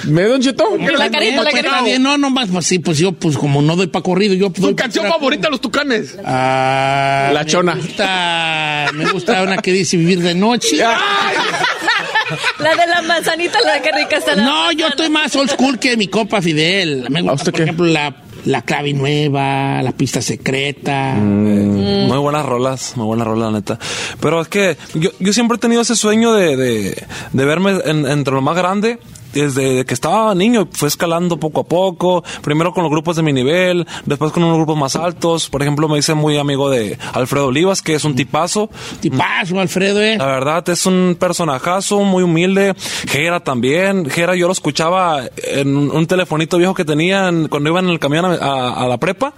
[0.05, 0.65] ¿Me don Cheto?
[0.77, 1.99] La carita, la Pues, carita.
[1.99, 4.75] no, no más, pues sí, pues yo, pues como no doy pa' corrido, yo ¿Tu
[4.75, 6.17] canción pa- favorita, los tucanes?
[6.25, 7.75] Ah, La me chona.
[7.75, 10.75] Gusta, me gusta una que dice vivir de noche.
[12.59, 15.77] La de la manzanita, la que rica está la No, yo estoy más old school
[15.79, 17.05] que mi compa Fidel.
[17.09, 17.63] Me gusta, por qué?
[17.63, 18.13] ejemplo, la,
[18.45, 21.15] la clave nueva, la pista secreta.
[21.17, 23.79] Eh, Muy buenas rolas, muy buenas rolas, la neta.
[24.19, 28.05] Pero es que yo, yo siempre he tenido ese sueño de, de, de verme en-
[28.05, 28.99] entre lo más grande.
[29.33, 32.23] Desde que estaba niño, fue escalando poco a poco.
[32.41, 35.49] Primero con los grupos de mi nivel, después con unos grupos más altos.
[35.49, 38.69] Por ejemplo, me hice muy amigo de Alfredo Olivas, que es un tipazo.
[39.01, 40.17] Tipazo, Alfredo, eh.
[40.17, 42.73] La verdad, es un personajazo muy humilde.
[43.07, 44.09] Gera también.
[44.09, 48.25] Gera yo lo escuchaba en un, telefonito viejo que tenían cuando iban en el camión
[48.25, 49.33] a, a- a la prepa.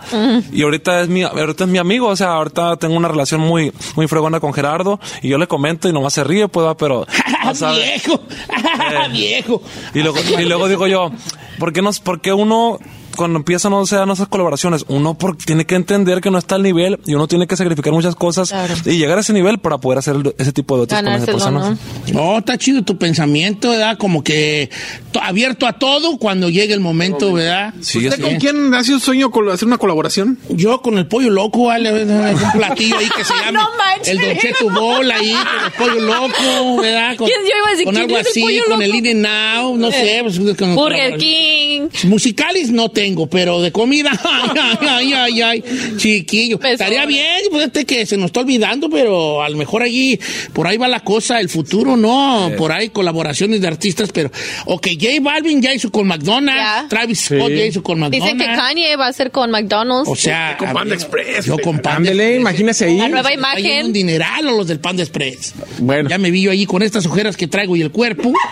[0.51, 2.07] Y ahorita es mi, ahorita es mi amigo.
[2.07, 4.99] O sea, ahorita tengo una relación muy, muy fregona con Gerardo.
[5.21, 7.05] Y yo le comento y nomás se ríe, pues, va, pero...
[7.75, 8.19] viejo,
[9.11, 9.61] viejo.
[9.93, 11.11] Y luego, y luego digo yo,
[11.59, 12.79] ¿por qué, nos, por qué uno,
[13.15, 16.63] cuando empiezan no sea esas colaboraciones, uno por- tiene que entender que no está al
[16.63, 18.53] nivel y uno tiene que sacrificar muchas cosas
[18.85, 21.61] y llegar a ese nivel para poder hacer ese tipo de otras con esas Ganárselo,
[21.61, 21.79] personas?
[22.13, 23.97] No, está chido tu pensamiento, ¿verdad?
[23.97, 24.69] Como que
[25.11, 27.73] to- abierto a todo cuando llegue el momento, ¿verdad?
[27.81, 28.21] Sí, ¿Usted sí.
[28.21, 30.37] con quién hace un sueño con hacer una colaboración?
[30.49, 34.07] Yo con el pollo loco, vale, un platillo ahí que se llama No manches.
[34.09, 35.31] el Don Bowl ahí,
[35.77, 37.15] con el pollo loco, ¿verdad?
[37.15, 37.39] Con, ¿Quién?
[37.41, 38.81] Yo iba a decir, con ¿quién algo es el así, pollo con loco?
[38.83, 40.19] el In and Out, no sé.
[40.23, 41.87] Pues, con- Burger King.
[42.05, 45.63] Musicales no tengo, pero de comida, ay, ay, ay, ay,
[45.97, 46.59] chiquillo.
[46.63, 50.19] Estaría bien, fíjate que se nos está olvidando, pero a lo mejor allí,
[50.53, 52.51] por ahí va la cosa, el futuro, ¿no?
[52.57, 54.31] Por ahí colaboraciones de artistas, pero,
[54.65, 56.89] ok, J Balvin ya hizo con McDonald's.
[56.89, 58.33] Travis Scott ya hizo con McDonald's.
[58.33, 60.09] Dicen que Kanye va a ser con McDonald's.
[60.09, 62.97] O sea, Con Panda Express, Yo con Panda imagínese ahí.
[62.97, 63.87] La nueva imagen.
[63.87, 65.53] un dineral o los del Panda Express.
[65.79, 66.09] Bueno.
[66.09, 68.33] Ya me vi yo allí con estas ojeras que traigo y el cuerpo.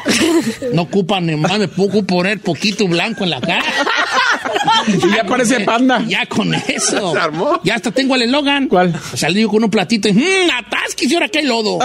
[0.74, 3.63] No ocupan, nomás me puedo poner poquito blanco en la cara.
[4.88, 6.04] Y ya parece panda.
[6.08, 7.12] Ya con eso.
[7.14, 7.60] Se armó.
[7.64, 8.68] Ya hasta tengo el eslogan.
[8.68, 9.00] ¿Cuál?
[9.14, 11.80] Salí yo con un platito y, mmm, atasquis y ahora que hay lodo.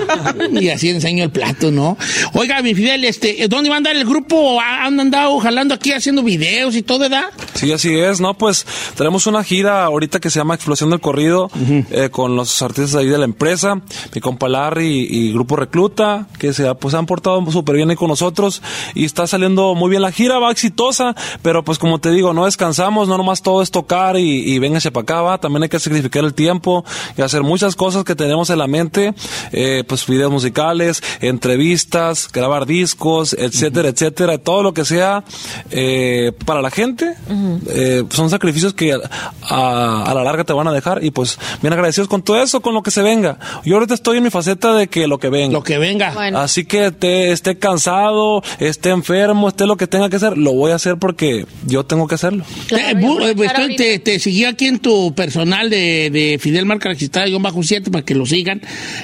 [0.52, 1.96] y así enseño el plato, ¿no?
[2.34, 4.60] Oiga, mi Fidel, este, ¿dónde va a andar el grupo?
[4.60, 7.26] ¿Han andado jalando aquí haciendo videos y todo, edad?
[7.54, 8.34] Sí, así es, ¿no?
[8.34, 8.66] Pues
[8.96, 11.50] tenemos una gira ahorita que se llama Explosión del Corrido
[11.90, 13.80] eh, con los artistas ahí de la empresa,
[14.14, 17.96] mi compa Larry y, y Grupo Recluta, que se pues, han portado súper bien ahí
[17.96, 18.62] con nosotros
[18.94, 22.44] y está saliendo muy bien la gira, va exitosa, pero pues como te digo, no
[22.46, 25.78] descansamos, no nomás todo es tocar y, y véngase para acá, va, también hay que
[25.78, 26.84] sacrificar el tiempo
[27.16, 29.14] y hacer muchas cosas que tenemos en la mente,
[29.52, 35.24] eh, pues videos musicales, entrevistas, grabar discos, etcétera, etcétera, todo lo que sea
[35.70, 37.14] eh, para la gente,
[37.68, 38.98] eh, son sacrificios que a,
[39.42, 42.60] a- a la larga te van a dejar y pues bien agradecidos con todo eso,
[42.60, 43.38] con lo que se venga.
[43.64, 45.52] Yo ahorita estoy en mi faceta de que lo que venga.
[45.52, 46.12] Lo que venga.
[46.12, 46.38] Bueno.
[46.38, 50.72] Así que te, esté cansado, esté enfermo, esté lo que tenga que hacer, lo voy
[50.72, 52.44] a hacer porque yo tengo que hacerlo.
[52.68, 56.88] Claro, Eh, eh, estoy- te, te seguí aquí en tu personal de, de Fidel Marca
[56.88, 58.60] Registrada, guion bajo 7, para que lo sigan.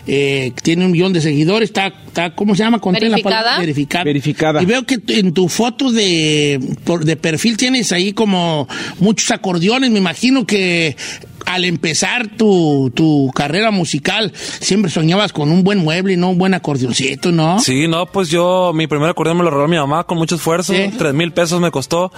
[0.07, 2.79] Eh, tiene un millón de seguidores, está, está ¿cómo se llama?
[2.79, 3.41] Conté la Verificada.
[3.43, 4.05] palabra, verificada.
[4.05, 4.63] Verificada.
[4.63, 8.69] Y veo que en tu foto de, por- de perfil tienes ahí como
[9.01, 9.91] muchos acordeones.
[9.91, 10.97] Me imagino que
[11.47, 16.39] al empezar tu, tu carrera musical siempre soñabas con un buen mueble y no un
[16.39, 17.59] buen acordeoncito, ¿no?
[17.59, 20.73] Sí, no, pues yo, mi primer acordeón me lo regaló mi mamá con mucho esfuerzo,
[20.97, 22.11] tres mil pesos me costó,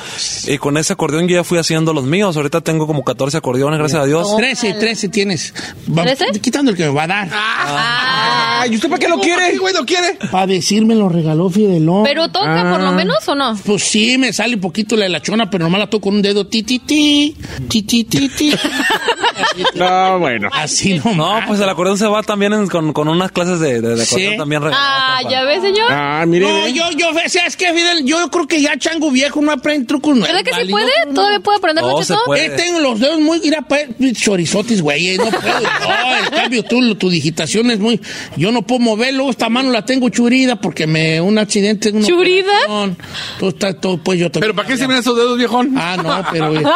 [0.47, 3.79] y con ese acordeón yo ya fui haciendo los míos, ahorita tengo como 14 acordeones,
[3.79, 4.37] gracias a Dios.
[4.37, 5.53] 13, 13 tienes.
[5.97, 6.05] Va-
[6.41, 7.29] Quitando el que me va a dar.
[7.33, 9.57] Ah, ¿y usted para qué lo quiere?
[9.59, 10.19] güey, lo quiere?
[10.31, 12.05] Para decirme lo regaló Fidelón.
[12.05, 13.57] Pero toca por lo menos o no?
[13.65, 16.17] Pues sí, me sale un poquito la de la chona, pero nomás la toco con
[16.17, 16.47] un dedo.
[16.47, 17.37] Ti, ti, ti.
[17.69, 18.53] Ti, ti, ti, ti.
[19.75, 20.49] No, bueno.
[20.53, 21.15] Así no.
[21.15, 24.03] No, pues el acordeón se va también en- con, con unas clases de, de, de
[24.03, 24.37] acordeón Sí.
[24.39, 24.63] también.
[24.73, 25.87] Ah, ya ves, señor.
[25.91, 26.47] Ah, mire.
[26.49, 28.05] No, yo, yo, ¿sabes qué, Fidel?
[28.05, 30.29] Yo creo que ya chango viejo no aprende trucos nuevos.
[30.35, 30.91] ¿Verdad que sí puede?
[31.09, 32.47] No, ¿Todavía puede aprender No, Don se puede.
[32.47, 35.61] Eh, tengo los dedos muy, mira, pues, chorizotes, güey, eh, no puedo.
[35.61, 38.01] No, en cambio, tú, tu digitación es muy,
[38.37, 41.91] yo no puedo moverlo, esta mano la tengo churida porque me, un accidente.
[41.91, 42.47] una ¿Churida?
[42.67, 42.99] operación.
[43.39, 45.75] Tú estás, todo, pues yo ¿Pero para qué se ven esos dedos, viejón?
[45.77, 46.53] Ah, no, pero.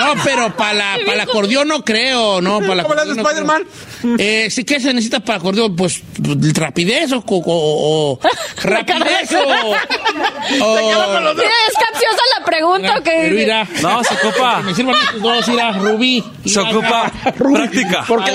[0.00, 3.12] No, pero para la, para el acordeón no creo, no, para la ¿Cómo le hace
[3.12, 3.64] Spider-Man?
[4.18, 5.74] Eh, sí, ¿qué se necesita para acordeón?
[5.76, 8.20] Pues, pues, rapidez o, o, o- o-
[8.62, 9.42] rapidez o,
[10.64, 13.30] o- Mira, es capciosa la pregunta o Pero qué?
[13.30, 14.58] mira, No, se ocupa.
[14.58, 16.24] que me sirvan estos dos, mira, Rubí.
[16.44, 18.04] Se Mira, ocupa práctica.
[18.08, 18.32] Porque,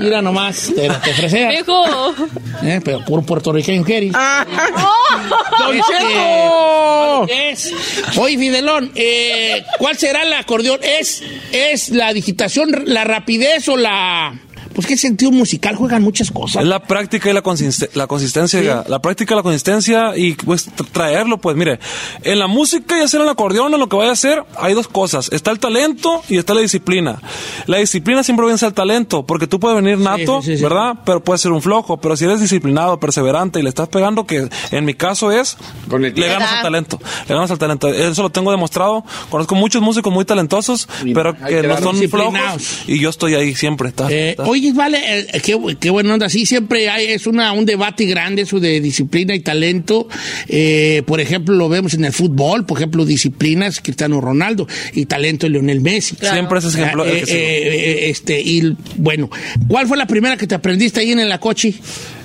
[0.00, 2.14] mira nomás, te, te freseas, Viejo.
[2.62, 4.12] eh, pero puro puertorriqueño que eres.
[4.12, 7.26] ¡Don Este, Cheto!
[7.28, 7.72] Es.
[8.18, 10.78] Oye, Fidelón, eh, ¿cuál será el acordeón?
[10.82, 11.22] ¿Es,
[11.52, 14.34] ¿Es la digitación, la rapidez o la...
[14.74, 16.62] Pues qué sentido musical juegan muchas cosas.
[16.62, 18.84] Es la práctica y la, consiste- la consistencia.
[18.88, 21.78] La práctica, la consistencia y pues tra- traerlo, pues mire,
[22.22, 24.88] en la música y hacer el acordeón, en lo que vaya a hacer, hay dos
[24.88, 25.30] cosas.
[25.32, 27.20] Está el talento y está la disciplina.
[27.66, 30.62] La disciplina siempre vence al talento, porque tú puedes venir nato, sí, sí, sí.
[30.62, 30.94] ¿verdad?
[31.04, 31.98] Pero puedes ser un flojo.
[31.98, 35.56] Pero si eres disciplinado, perseverante y le estás pegando, que en mi caso es,
[35.88, 36.98] Con el le ganas al talento.
[37.28, 37.88] Le ganas al talento.
[37.88, 39.04] Eso lo tengo demostrado.
[39.30, 42.80] Conozco muchos músicos muy talentosos, pero hay que que no son flojos.
[42.86, 43.88] Y yo estoy ahí siempre.
[43.90, 46.28] Está- Eh, está- oye, vale, eh, qué, qué buena onda.
[46.28, 50.08] Sí, siempre hay, es una, un debate grande eso de disciplina y talento.
[50.48, 52.64] Eh, por ejemplo, lo vemos en el fútbol.
[52.64, 56.16] Por ejemplo, disciplina es Cristiano Ronaldo y talento Lionel Messi.
[56.20, 57.04] Siempre ese ejemplo.
[57.06, 59.30] Eh, eh, eh, este, y bueno,
[59.68, 61.74] ¿cuál fue la primera que te aprendiste ahí en el Acochi?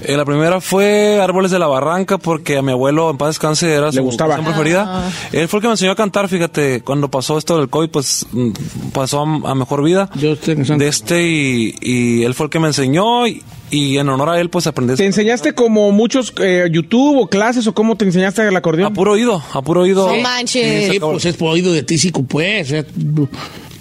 [0.08, 3.74] Eh, la primera fue Árboles de la Barranca, porque a mi abuelo, en paz descanse,
[3.74, 4.36] era su gustaba.
[4.36, 5.12] canción preferida.
[5.34, 8.26] Él fue el que me enseñó a cantar, fíjate, cuando pasó esto del COVID, pues
[8.32, 8.52] mm,
[8.94, 10.10] pasó a, a mejor vida.
[10.16, 13.98] Yo estoy pensando- De este, y, y él fue el que me enseñó, y, y
[13.98, 14.96] en honor a él, pues aprendí.
[14.96, 18.94] ¿Te enseñaste como muchos eh, YouTube o clases o cómo te enseñaste el A acordeón?
[18.94, 20.08] puro oído, a puro oído.
[20.08, 20.90] No manches.
[20.92, 22.74] Sí, pues es por oído de tísico, pues.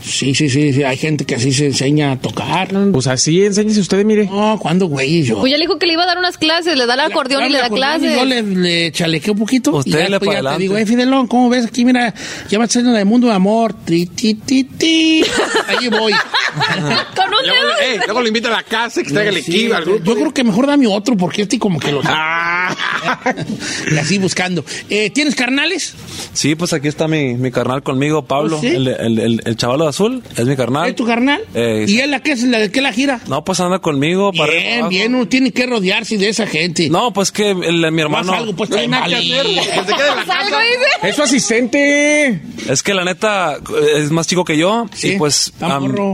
[0.07, 2.69] Eh, Sí, sí, sí, sí, hay gente que así se enseña a tocar.
[2.93, 4.27] Pues así, enséñese usted, mire.
[4.27, 5.23] No, ¿cuándo, güey?
[5.25, 5.39] Yo.
[5.41, 7.45] Pues ya le dijo que le iba a dar unas clases, le da el acordeón
[7.45, 8.17] y le da Acordeón, clases.
[8.17, 9.73] Yo le, le chalequé un poquito.
[9.73, 10.63] Usted y ya le después pa' ya te adelante.
[10.63, 11.85] digo, eh, Fidelón, ¿cómo ves aquí?
[11.85, 12.15] Mira,
[12.49, 13.75] ya me está haciendo de mundo de amor.
[13.85, 15.25] Tri, ti, ti, ti.
[15.69, 16.13] Allí voy.
[16.13, 17.79] Con un Luego, dedo.
[17.93, 20.05] ey, luego le invita a la casa, que traiga el equipo al grupo.
[20.05, 22.01] Yo creo que mejor dame otro porque este como que lo...
[23.93, 24.65] y así buscando.
[24.89, 25.95] Eh, ¿Tienes carnales?
[26.33, 28.69] Sí, pues aquí está mi, mi carnal conmigo, Pablo, ¿Oh, sí?
[28.69, 30.89] el, el, el, el chavalo de azul, es mi carnal.
[30.91, 31.43] ¿Es tu carnal?
[31.55, 33.21] Eh, ¿Y él la que es la de qué la gira?
[33.29, 34.33] No, pues anda conmigo.
[34.33, 36.89] para Bien, bien, uno tiene que rodearse de esa gente.
[36.91, 38.33] No, pues que el- mi Más hermano...
[38.35, 39.45] algo, pues trae nada que hacer.
[39.45, 39.55] malí.
[39.57, 40.39] Que se quede en la casa.
[40.41, 41.09] Algo dice.
[41.09, 42.41] Es su asistente.
[42.69, 43.57] Es que la neta
[43.97, 45.53] es más chico que yo Sí, y pues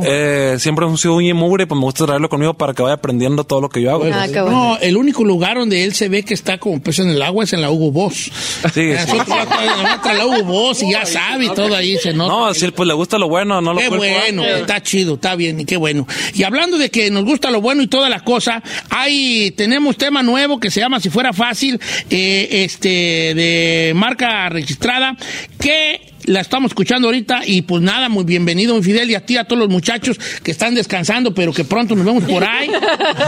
[0.05, 3.45] eh, siempre hemos sido y mugre, pues me gusta traerlo conmigo para que vaya aprendiendo
[3.45, 4.05] todo lo que yo hago.
[4.13, 4.51] Ah, bueno.
[4.51, 7.45] No, el único lugar donde él se ve que está como pez en el agua
[7.45, 8.31] es en la Hugo Boss.
[8.75, 9.13] Sí, Eh, sí.
[9.17, 12.33] nosotros la Hugo Boss y ya sabe y todo ahí se nota.
[12.33, 15.61] No, si él pues le gusta lo bueno, no Qué bueno, está chido, está bien,
[15.61, 16.07] y qué bueno.
[16.35, 20.23] Y hablando de que nos gusta lo bueno y toda la cosa, hay, tenemos tema
[20.23, 22.89] nuevo que se llama Si fuera fácil, eh, este,
[23.35, 25.17] de marca registrada,
[25.59, 29.37] que la estamos escuchando ahorita y pues nada, muy bienvenido, muy Fidel, y a ti,
[29.37, 32.71] a todos los muchachos que están descansando, pero que pronto nos vemos por ahí.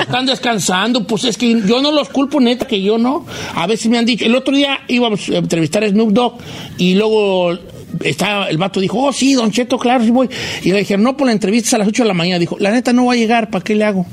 [0.01, 3.27] están descansando, pues es que yo no los culpo, neta, que yo no.
[3.55, 6.39] A veces me han dicho, el otro día íbamos a entrevistar a Snoop Dogg
[6.79, 7.59] y luego
[8.03, 10.29] estaba, el vato dijo, oh sí, Don Cheto, claro, sí voy.
[10.63, 12.39] Y le dijeron, no, por la entrevista a las 8 de la mañana.
[12.39, 14.07] Dijo, la neta no va a llegar, ¿para qué le hago?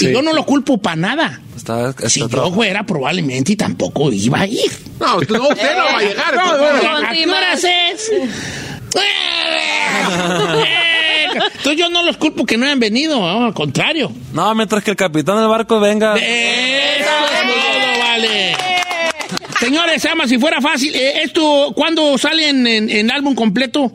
[0.00, 1.40] Y yo no lo culpo para nada.
[1.56, 4.70] Está, está Si yo fuera, probablemente y tampoco iba a ir.
[4.98, 6.34] No, usted no, usted no va a llegar.
[6.34, 8.12] No, pues, no, ¿A qué horas es?
[11.34, 14.12] Entonces yo no los culpo que no hayan venido, no, al contrario.
[14.32, 16.16] No, mientras que el capitán del barco venga.
[16.16, 18.71] Eso es todo, vale.
[19.72, 20.94] Señores, se Si Fuera Fácil.
[20.94, 23.90] Eh, ¿Esto cuándo sale en álbum completo?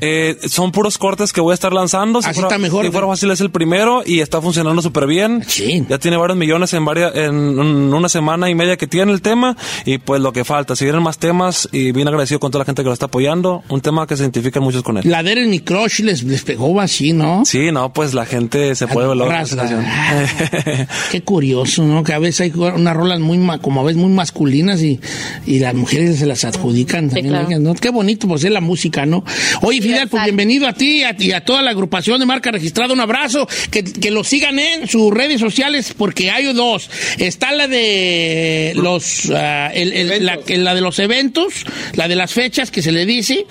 [0.00, 2.22] Eh, son puros cortes que voy a estar lanzando.
[2.22, 5.06] Si Así fuera, está mejor, Si fuera fácil es el primero y está funcionando súper
[5.06, 5.42] bien.
[5.88, 9.22] Ya tiene varios millones en varias, en un- una semana y media que tiene el
[9.22, 10.76] tema y pues lo que falta.
[10.76, 13.62] Si vienen más temas y bien agradecido con toda la gente que lo está apoyando,
[13.68, 15.02] un tema que se identifican muchos con él.
[15.08, 17.44] La de mi crush les, les pegó así, ¿no?
[17.44, 19.08] Sí, no, pues la gente se puede
[19.56, 19.84] canción.
[21.10, 22.02] Qué curioso, ¿no?
[22.02, 25.00] Que a veces hay unas rolas muy, ma- como a veces muy masculinas y,
[25.46, 27.28] y las mujeres se las adjudican también.
[27.28, 27.74] claro.
[27.80, 29.24] Qué bonito, pues es la música, ¿no?
[29.62, 32.50] Oye, Fidel, pues bienvenido a ti y a, y a toda la agrupación de marca
[32.50, 32.92] registrada.
[32.92, 33.46] Un abrazo.
[33.70, 36.90] Que, que lo sigan en sus redes sociales porque hay dos.
[37.18, 41.64] Está la de los, ah, el- el- la, la de los eventos,
[41.94, 43.46] la de las fechas que se le dice,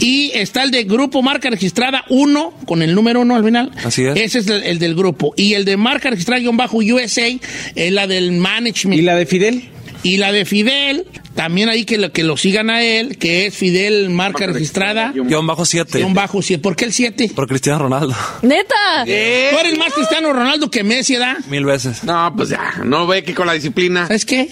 [0.00, 3.70] y está el de Grupo Marca Registrada 1, con el número 1 al final.
[3.84, 4.16] Así es.
[4.16, 5.32] Ese es el, el del grupo.
[5.36, 7.28] Y el de marca registrada guion bajo USA
[7.74, 8.98] es la del management.
[9.00, 9.68] ¿Y la de Fidel?
[10.02, 13.54] Y la de Fidel, también ahí que lo, que lo sigan a él, que es
[13.54, 15.12] Fidel marca registrada.
[15.12, 15.98] Guión bajo 7.
[15.98, 16.62] Guión bajo 7.
[16.62, 17.32] ¿Por qué el 7?
[17.34, 18.14] Por Cristiano Ronaldo.
[18.42, 19.04] Neta.
[19.04, 21.38] Tú eres más Cristiano Ronaldo que Messi, ¿verdad?
[21.48, 22.04] Mil veces.
[22.04, 24.06] No, pues ya, no ve que con la disciplina.
[24.06, 24.48] ¿Sabes qué?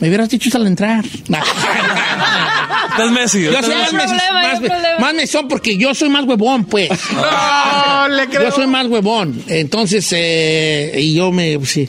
[0.00, 1.04] Me hubieras dicho eso al entrar.
[1.28, 1.42] Nah.
[2.98, 3.44] Es Messi.
[3.44, 4.60] Yo soy más, más,
[4.98, 6.90] más mesón porque yo soy más huevón, pues.
[7.12, 8.42] No, le creo.
[8.42, 9.40] Yo soy más huevón.
[9.46, 11.88] Entonces, eh, y yo me, sí,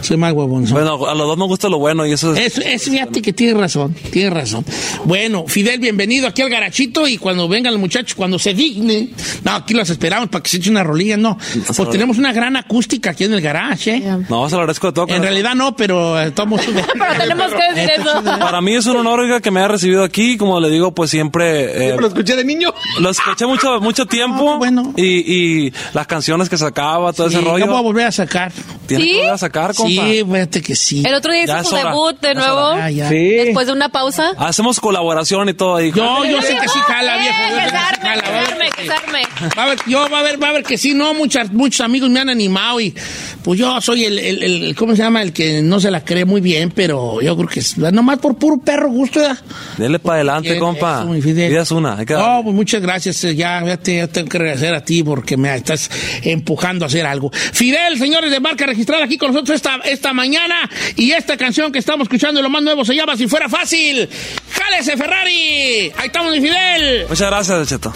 [0.00, 0.66] soy más huevón.
[0.70, 2.58] Bueno, a los dos nos gusta lo bueno y eso es...
[2.58, 4.64] Es, es fíjate que tiene razón, tiene razón.
[5.04, 9.12] Bueno, Fidel, bienvenido aquí al garachito y cuando vengan los muchachos, cuando se dignen,
[9.44, 11.38] no, aquí los esperamos para que se echen una rolilla, no.
[11.76, 14.02] Pues tenemos una gran acústica aquí en el garage, ¿eh?
[14.28, 15.08] No, se lo agradezco de todo.
[15.08, 16.72] En realidad no, pero eh, tomo su...
[16.72, 18.22] Pero tenemos que decir eso.
[18.24, 20.36] Para mí es un honor oiga, que me haya recibido aquí.
[20.36, 21.88] Como le digo, pues siempre.
[21.90, 22.72] eh, Lo escuché de niño.
[23.00, 24.58] lo escuché mucho, mucho tiempo.
[24.58, 24.92] bueno.
[24.96, 27.66] Y, y las canciones que sacaba, todo ese rollo.
[27.66, 28.52] voy a volver a sacar.
[28.86, 29.10] Tiene ¿Sí?
[29.10, 29.90] que volver a sacar, compa.
[30.04, 31.02] Sí, fíjate que sí.
[31.06, 31.84] El otro día hizo su hora.
[31.90, 32.58] debut de nuevo.
[32.60, 33.08] Ah, ya.
[33.08, 33.16] Sí.
[33.16, 34.32] Después de una pausa.
[34.38, 35.92] Hacemos colaboración y todo ahí.
[35.92, 37.38] Yo, yo sé que sí jala, Eh, viejo.
[37.50, 38.60] yo va a ver.
[39.58, 41.80] Va a ver, yo va a ver, va a ver que sí, no, muchas, muchos
[41.80, 42.94] amigos me han animado y
[43.42, 45.22] pues yo soy el, el, el- ¿cómo se llama?
[45.22, 48.36] El que no se la cree muy bien, pero yo creo que es nomás por
[48.36, 49.38] puro perro gusto, ¿verdad?
[49.78, 51.04] Dele para adelante, compa.
[51.62, 51.96] eso, una.
[51.96, 53.22] No, pues muchas gracias.
[53.24, 55.90] eh, Ya, ya te, ya tengo que agradecer a ti porque me estás
[56.22, 57.30] empujando a hacer algo.
[57.32, 60.68] Fidel, señores de marca registrada aquí con nosotros esta, esta mañana.
[60.96, 64.08] Y esta canción que estamos escuchando, lo más nuevo, se llama Si fuera fácil.
[64.50, 65.92] ¡Jálese, Ferrari!
[65.96, 67.06] Ahí estamos, mi Fidel.
[67.08, 67.92] Muchas gracias, Cheto.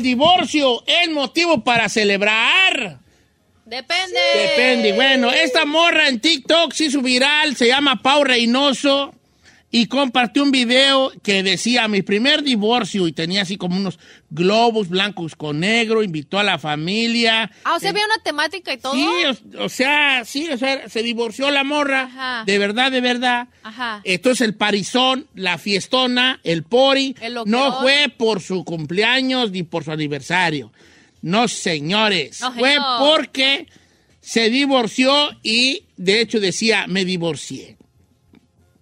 [0.00, 2.98] El divorcio es motivo para celebrar.
[3.66, 4.18] Depende.
[4.34, 4.92] Depende.
[4.94, 9.14] Bueno, esta morra en TikTok se hizo viral, se llama Pau Reynoso
[9.70, 13.98] y compartió un video que decía mi primer divorcio y tenía así como unos
[14.30, 17.50] globos blancos con negro, invitó a la familia.
[17.64, 18.94] Ah, o sea, había una temática y todo.
[18.94, 19.06] Sí,
[19.58, 22.44] o, o sea, sí, o sea, se divorció la morra, Ajá.
[22.46, 23.48] de verdad, de verdad.
[23.62, 24.00] Ajá.
[24.04, 29.84] Entonces el parizón, la fiestona, el pori, El no fue por su cumpleaños ni por
[29.84, 30.72] su aniversario.
[31.22, 32.40] No, señores.
[32.40, 32.98] No, fue señor.
[32.98, 33.66] porque
[34.20, 37.76] se divorció y de hecho decía, me divorcié.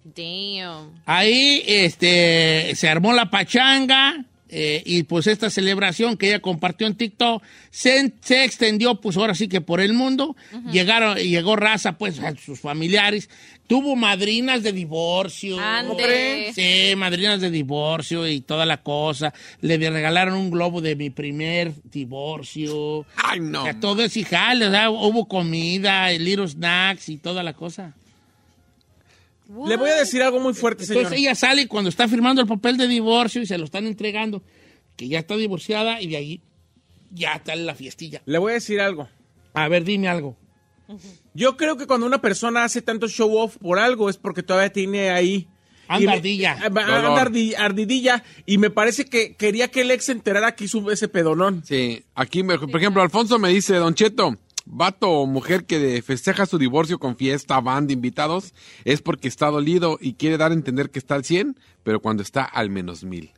[0.03, 1.01] Damn.
[1.05, 6.95] Ahí este, se armó la pachanga eh, y pues esta celebración que ella compartió en
[6.95, 10.35] TikTok se, se extendió pues ahora sí que por el mundo.
[10.71, 13.29] Llegaron, llegó raza pues a sus familiares.
[13.67, 15.59] Tuvo madrinas de divorcio.
[15.59, 16.51] Ande.
[16.55, 19.31] Sí, madrinas de divorcio y toda la cosa.
[19.61, 23.05] Le regalaron un globo de mi primer divorcio.
[23.15, 23.61] Ay, no.
[23.61, 27.93] O sea, todo es hijal, o sea, hubo comida, little snacks y toda la cosa.
[29.65, 31.01] Le voy a decir algo muy fuerte, señor.
[31.03, 34.43] Entonces ella sale cuando está firmando el papel de divorcio y se lo están entregando,
[34.95, 36.41] que ya está divorciada y de ahí
[37.11, 38.21] ya está la fiestilla.
[38.25, 39.09] Le voy a decir algo.
[39.55, 40.37] A ver, dime algo.
[41.33, 44.71] Yo creo que cuando una persona hace tanto show off por algo es porque todavía
[44.71, 45.47] tiene ahí.
[45.87, 46.69] Anda ardilla.
[46.69, 48.23] Va- anda ardi- ardidilla.
[48.45, 51.63] Y me parece que quería que el ex se enterara que hizo ese pedonón.
[51.65, 54.37] Sí, aquí, me- por ejemplo, Alfonso me dice, Don Cheto,
[54.69, 58.53] vato o mujer que festeja su divorcio con fiesta, banda, invitados,
[58.85, 62.23] es porque está dolido y quiere dar a entender que está al 100, pero cuando
[62.23, 63.31] está al menos mil.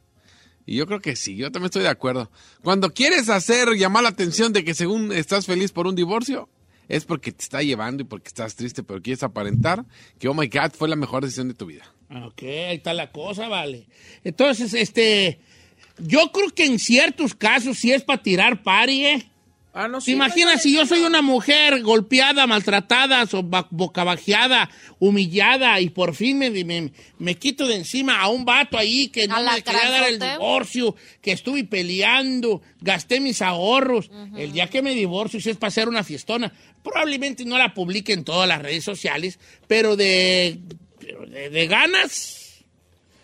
[0.65, 2.29] Y yo creo que sí, yo también estoy de acuerdo.
[2.63, 6.49] Cuando quieres hacer llamar la atención de que según estás feliz por un divorcio,
[6.87, 9.85] es porque te está llevando y porque estás triste, pero quieres aparentar
[10.19, 11.85] que, oh my God, fue la mejor decisión de tu vida.
[12.09, 13.87] Ok, ahí está la cosa, vale.
[14.23, 15.39] Entonces, este,
[15.97, 19.30] yo creo que en ciertos casos sí es para tirar pari, ¿eh?
[19.73, 20.11] Ah, no, ¿Te sí.
[20.11, 23.25] imaginas si yo soy una mujer golpeada, maltratada,
[23.69, 24.69] bocabajeada,
[24.99, 29.27] humillada y por fin me, me, me quito de encima a un vato ahí que
[29.29, 34.11] no me quería dar el divorcio, que estuve peleando, gasté mis ahorros.
[34.35, 36.51] El día que me divorcio, si es para hacer una fiestona,
[36.83, 40.59] probablemente no la publique en todas las redes sociales, pero de,
[40.99, 42.37] pero de, de ganas.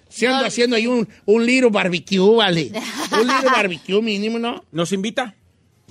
[0.10, 0.46] Si ando No.
[0.48, 2.72] haciendo ahí un, un little barbecue, vale.
[3.12, 4.64] Un little barbecue mínimo, ¿no?
[4.72, 5.36] ¿Nos invita?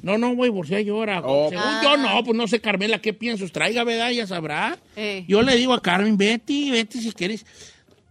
[0.02, 1.22] No, no, voy divorciar yo ahora.
[1.24, 1.48] Oh.
[1.48, 1.80] Según Ah.
[1.82, 3.50] yo, no, pues no sé, Carmela, ¿qué piensas?
[3.50, 4.10] Traiga, ¿verdad?
[4.10, 4.78] Ya sabrá.
[4.94, 5.24] Eh.
[5.26, 7.44] Yo le digo a Carmen, Betty, Betty, si quieres.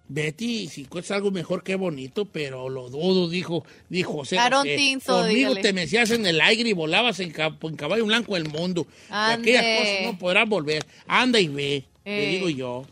[0.07, 4.37] Betty, si encuentras algo mejor, qué bonito, pero lo dudo, dijo, dijo José.
[4.63, 5.61] Think so, Conmigo dígale.
[5.61, 8.85] te mecías en el aire y volabas en, ca- en caballo blanco del mundo.
[9.09, 9.57] Y Ande.
[9.57, 10.85] aquellas cosas no podrás volver.
[11.07, 12.31] Anda y ve, le Eh.
[12.35, 12.85] digo yo.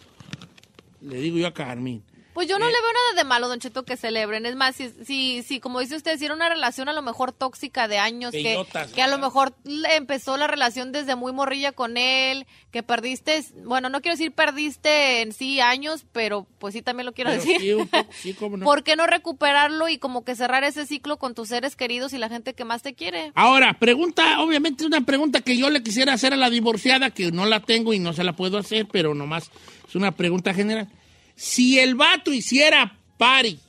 [1.02, 2.02] Le digo yo a Carmen.
[2.34, 4.46] Pues yo no le veo nada de malo, Don Cheto, que celebren.
[4.46, 7.32] Es más, si, si, si como dice usted, si era una relación a lo mejor
[7.32, 8.64] tóxica de años, que,
[8.94, 9.54] que a lo mejor
[9.92, 15.22] empezó la relación desde muy morrilla con él, que perdiste, bueno, no quiero decir perdiste
[15.22, 17.60] en sí años, pero pues sí también lo quiero decir.
[17.60, 18.66] sí, un poco, sí, cómo no.
[18.74, 22.18] ¿Por qué no recuperarlo y como que cerrar ese ciclo con tus seres queridos y
[22.18, 23.32] la gente que más te quiere?
[23.36, 27.46] Ahora, pregunta, obviamente una pregunta que yo le quisiera hacer a la divorciada, que no
[27.46, 29.52] la tengo y no se la puedo hacer, pero nomás
[29.88, 30.88] es una pregunta general.
[31.36, 33.60] Si el vato hiciera party,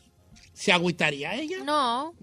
[0.53, 1.59] ¿se agüitaría ella?
[1.65, 2.15] No.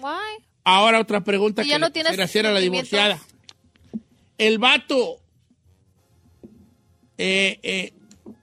[0.00, 0.44] Why?
[0.64, 3.18] Ahora otra pregunta Y que ya no le tienes hacer a la divorciada.
[4.36, 5.16] El vato,
[7.16, 7.92] eh, eh,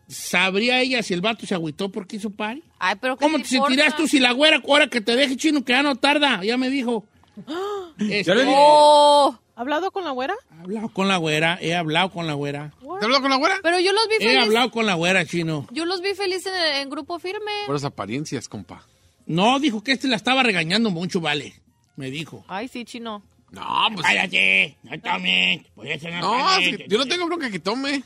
[0.08, 2.64] ¿sabría ella si el vato se agüitó porque hizo party?
[2.80, 3.96] Ay, pero ¿qué ¿Cómo te importa?
[3.96, 6.44] tú si la güera, ahora que te deje chino, que ya no tarda?
[6.44, 7.06] Ya me dijo.
[7.98, 8.56] Este, Ya le dije.
[8.58, 10.36] Oh, ¿Ha hablado con la güera?
[10.52, 12.74] He hablado con la güera, he hablado con la güera.
[13.00, 13.56] ¿Te habló con la güera?
[13.64, 14.44] pero yo los vi He felices.
[14.44, 15.68] hablado con la güera, chino.
[15.72, 17.52] Yo los vi felices en, en grupo firme.
[17.66, 18.86] Por las apariencias, compa.
[19.26, 21.54] No, dijo que este la estaba regañando mucho, vale.
[21.96, 22.44] Me dijo.
[22.48, 23.24] Ay, sí, chino.
[23.52, 24.06] No, pues.
[24.06, 25.62] Cállate, no tomes.
[25.76, 28.04] Pues no yo no tengo bronca que tome.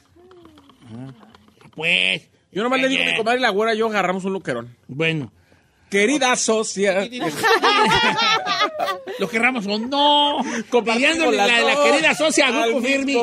[1.75, 2.29] Pues.
[2.51, 4.75] Yo nomás le digo que comadre y la güera y yo agarramos un loquerón.
[4.87, 5.31] Bueno.
[5.89, 7.07] Querida socia.
[9.17, 10.37] Los que Ramos son no.
[10.69, 13.13] Compartimos Pidiéndole la, la dos querida socia a Grupo Firmi.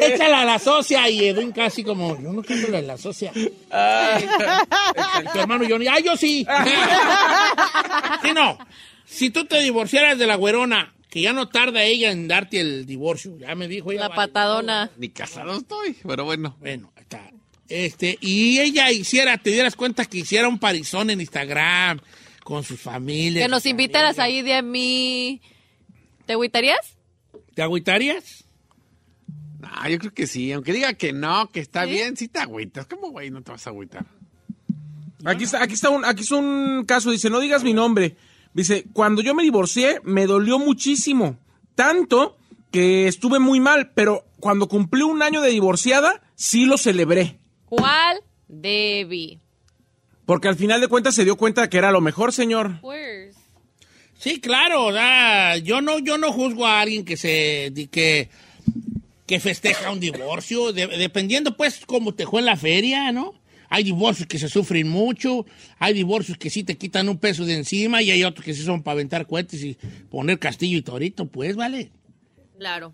[0.00, 3.32] Échala a la socia y Edwin casi como, yo no quiero la, la socia.
[3.32, 6.46] Tu hermano Johnny, ¡ay, yo sí!
[8.22, 8.58] sí, no.
[9.04, 12.86] Si tú te divorciaras de la güerona, que ya no tarda ella en darte el
[12.86, 14.02] divorcio, ya me dijo ella.
[14.02, 14.16] La vale.
[14.16, 14.90] patadona.
[14.96, 16.56] Ni casado estoy, pero bueno.
[16.60, 17.30] Bueno, está.
[17.68, 22.00] Este, y ella hiciera, te dieras cuenta que hiciera un parizón en Instagram
[22.42, 23.44] con sus familias.
[23.44, 24.24] Que nos invitaras amigas.
[24.24, 25.42] ahí de a mí.
[26.24, 26.96] ¿Te agüitarías?
[27.54, 28.44] ¿Te agüitarías?
[29.62, 30.52] Ah, yo creo que sí.
[30.52, 31.90] Aunque diga que no, que está ¿Sí?
[31.90, 32.86] bien, sí te agüitas.
[32.86, 33.30] ¿Cómo, güey?
[33.30, 34.06] No te vas a agüitar.
[35.24, 38.16] Aquí está, aquí está un, aquí está un caso, dice, no digas mi nombre.
[38.54, 41.38] Dice, cuando yo me divorcié, me dolió muchísimo.
[41.74, 42.36] Tanto
[42.70, 47.38] que estuve muy mal, pero cuando cumplí un año de divorciada, sí lo celebré.
[47.68, 48.18] ¿Cuál?
[48.48, 49.38] Debbie.
[50.24, 52.80] Porque al final de cuentas se dio cuenta de que era lo mejor, señor.
[54.18, 58.28] Sí, claro, o sea, yo no, yo no juzgo a alguien que se que,
[59.26, 63.34] que festeja un divorcio, de- dependiendo pues cómo te fue en la feria, ¿no?
[63.70, 65.46] Hay divorcios que se sufren mucho,
[65.78, 68.62] hay divorcios que sí te quitan un peso de encima y hay otros que sí
[68.62, 69.76] son para aventar cohetes y
[70.10, 71.90] poner castillo y torito, pues, ¿vale?
[72.58, 72.92] Claro.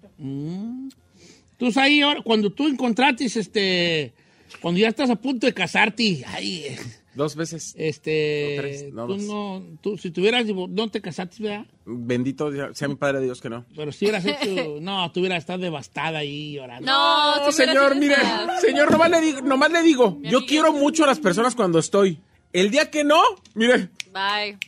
[1.56, 4.12] Tú ahí, ahora, cuando tú encontraste, este,
[4.60, 6.76] cuando ya estás a punto de casarte, ay,
[7.14, 7.74] Dos veces.
[7.78, 9.22] este, No, tres, no, tú dos.
[9.22, 11.66] no, tú, si tuvieras, no te casaste, ¿verdad?
[11.84, 13.64] Bendito sea mi Padre Dios que no.
[13.76, 16.90] Pero si hubieras hecho, no, tú hubieras estado devastada ahí llorando.
[16.90, 18.60] No, No, señor, mire, esa.
[18.60, 22.18] señor, nomás le digo, nomás le digo, yo quiero mucho a las personas cuando estoy.
[22.52, 23.20] El día que no,
[23.54, 24.58] mire, Bye.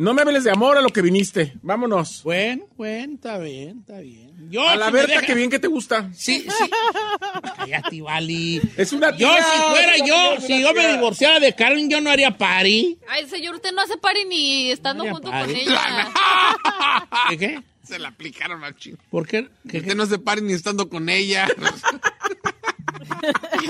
[0.00, 1.52] No me hables de amor a lo que viniste.
[1.62, 2.22] Vámonos.
[2.24, 4.30] Bueno, bueno, está bien, está bien.
[4.50, 6.10] Yo, A la si Berta, deja- que bien que te gusta.
[6.14, 6.70] Sí, sí.
[7.56, 8.60] Cállate, Vali.
[8.76, 10.04] Es una Yo, tía, si fuera yo,
[10.38, 12.98] tía, si yo me divorciara de Karen, yo no haría party.
[13.08, 15.52] Ay, señor, usted no hace party ni estando Vaya junto party.
[15.52, 16.08] con ella.
[17.28, 17.62] ¿Qué qué?
[17.84, 18.96] Se la aplicaron machín.
[19.10, 19.48] ¿Por qué?
[19.64, 21.48] Que ¿Qué, usted no se pare ni estando con ella.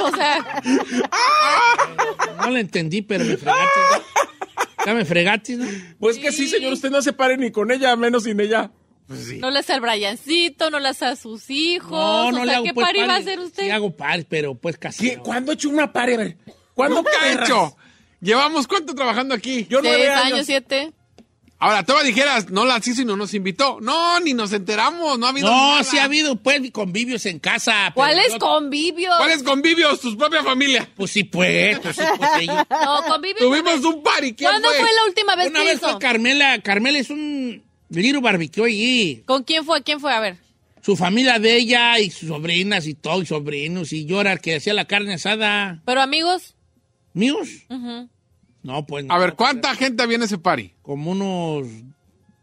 [0.01, 0.63] o sea,
[2.39, 3.81] No le entendí, pero me fregaste.
[4.81, 4.87] ¿No?
[4.87, 5.67] Ya me fregaste, ¿no?
[5.99, 8.71] Pues que sí, señor, usted no se pare ni con ella, menos sin ella.
[9.07, 9.39] Pues sí.
[9.39, 11.91] no le hace al Briancito, no le hace a sus hijos.
[11.91, 13.65] No, o no sea, le hago ¿qué pues, party va a hacer usted?
[13.65, 15.11] Sí hago party, pero pues casi.
[15.11, 15.17] ¿Qué?
[15.19, 16.37] ¿Cuándo he hecho una ver,
[16.75, 17.77] ¿Cuándo he hecho.
[18.21, 19.67] Llevamos cuánto trabajando aquí.
[19.69, 20.33] Yo nueve Seis años.
[20.33, 20.93] años, siete.
[21.63, 23.79] Ahora, tú me dijeras, no las hizo y no nos invitó.
[23.83, 25.85] No, ni nos enteramos, no ha habido No, nada.
[25.85, 27.93] sí ha habido pues convivios en casa.
[27.95, 29.15] ¿Cuáles yo- convivios?
[29.19, 30.01] ¿Cuáles convivios?
[30.01, 30.89] Tu propia familia.
[30.97, 31.79] Pues sí, pues.
[31.81, 33.41] pues, sí, pues, ellos- No, convivios.
[33.41, 34.33] Tuvimos un party.
[34.33, 35.91] ¿quién ¿Cuándo fue la última vez Una que vez hizo?
[35.91, 36.63] fue Carmela.
[36.63, 39.23] Carmela es un little barbecue allí.
[39.27, 39.83] ¿Con quién fue?
[39.83, 40.15] ¿Quién fue?
[40.15, 40.39] A ver.
[40.83, 43.93] Su familia de ella y sus sobrinas y todo, y sobrinos.
[43.93, 45.83] Y el que hacía la carne asada.
[45.85, 46.55] ¿Pero amigos?
[47.13, 47.49] ¿Míos?
[47.69, 48.09] Ujú.
[48.63, 49.15] No, pues no.
[49.15, 50.73] A ver, ¿cuánta gente había en ese party?
[50.83, 51.67] Como unos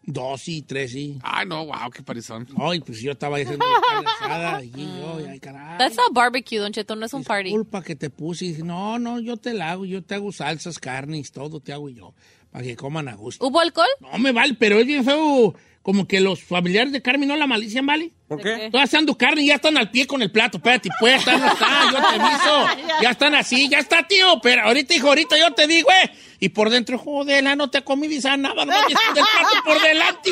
[0.03, 1.19] dos y tres, sí.
[1.21, 2.47] Ay, no, wow, qué parizón.
[2.57, 4.63] Ay, pues yo estaba haciendo carne asada.
[4.63, 5.77] Y yo, ay, caray.
[5.77, 7.49] That's not barbecue, Don Cheto, no es un party.
[7.49, 8.45] Disculpa que te puse.
[8.45, 9.85] Y dije, no, no, yo te la hago.
[9.85, 12.13] Yo te hago salsas, carnes, todo te hago yo.
[12.51, 13.45] Para que coman a gusto.
[13.45, 13.87] ¿Hubo alcohol?
[13.99, 15.53] No me vale, pero es bien feo.
[15.81, 18.11] Como que los familiares de Carmen no la malician, ¿vale?
[18.27, 18.65] ¿Por qué?
[18.65, 20.57] Estoy haciendo carne y ya están al pie con el plato.
[20.57, 22.67] Espérate, pues, ya no está, yo te aviso.
[23.01, 24.41] Ya están así, ya está, tío.
[24.41, 26.11] Pero ahorita, hijo, ahorita yo te digo, eh.
[26.39, 30.31] Y por dentro, joder, la no te comí nada, no me del plato por delante.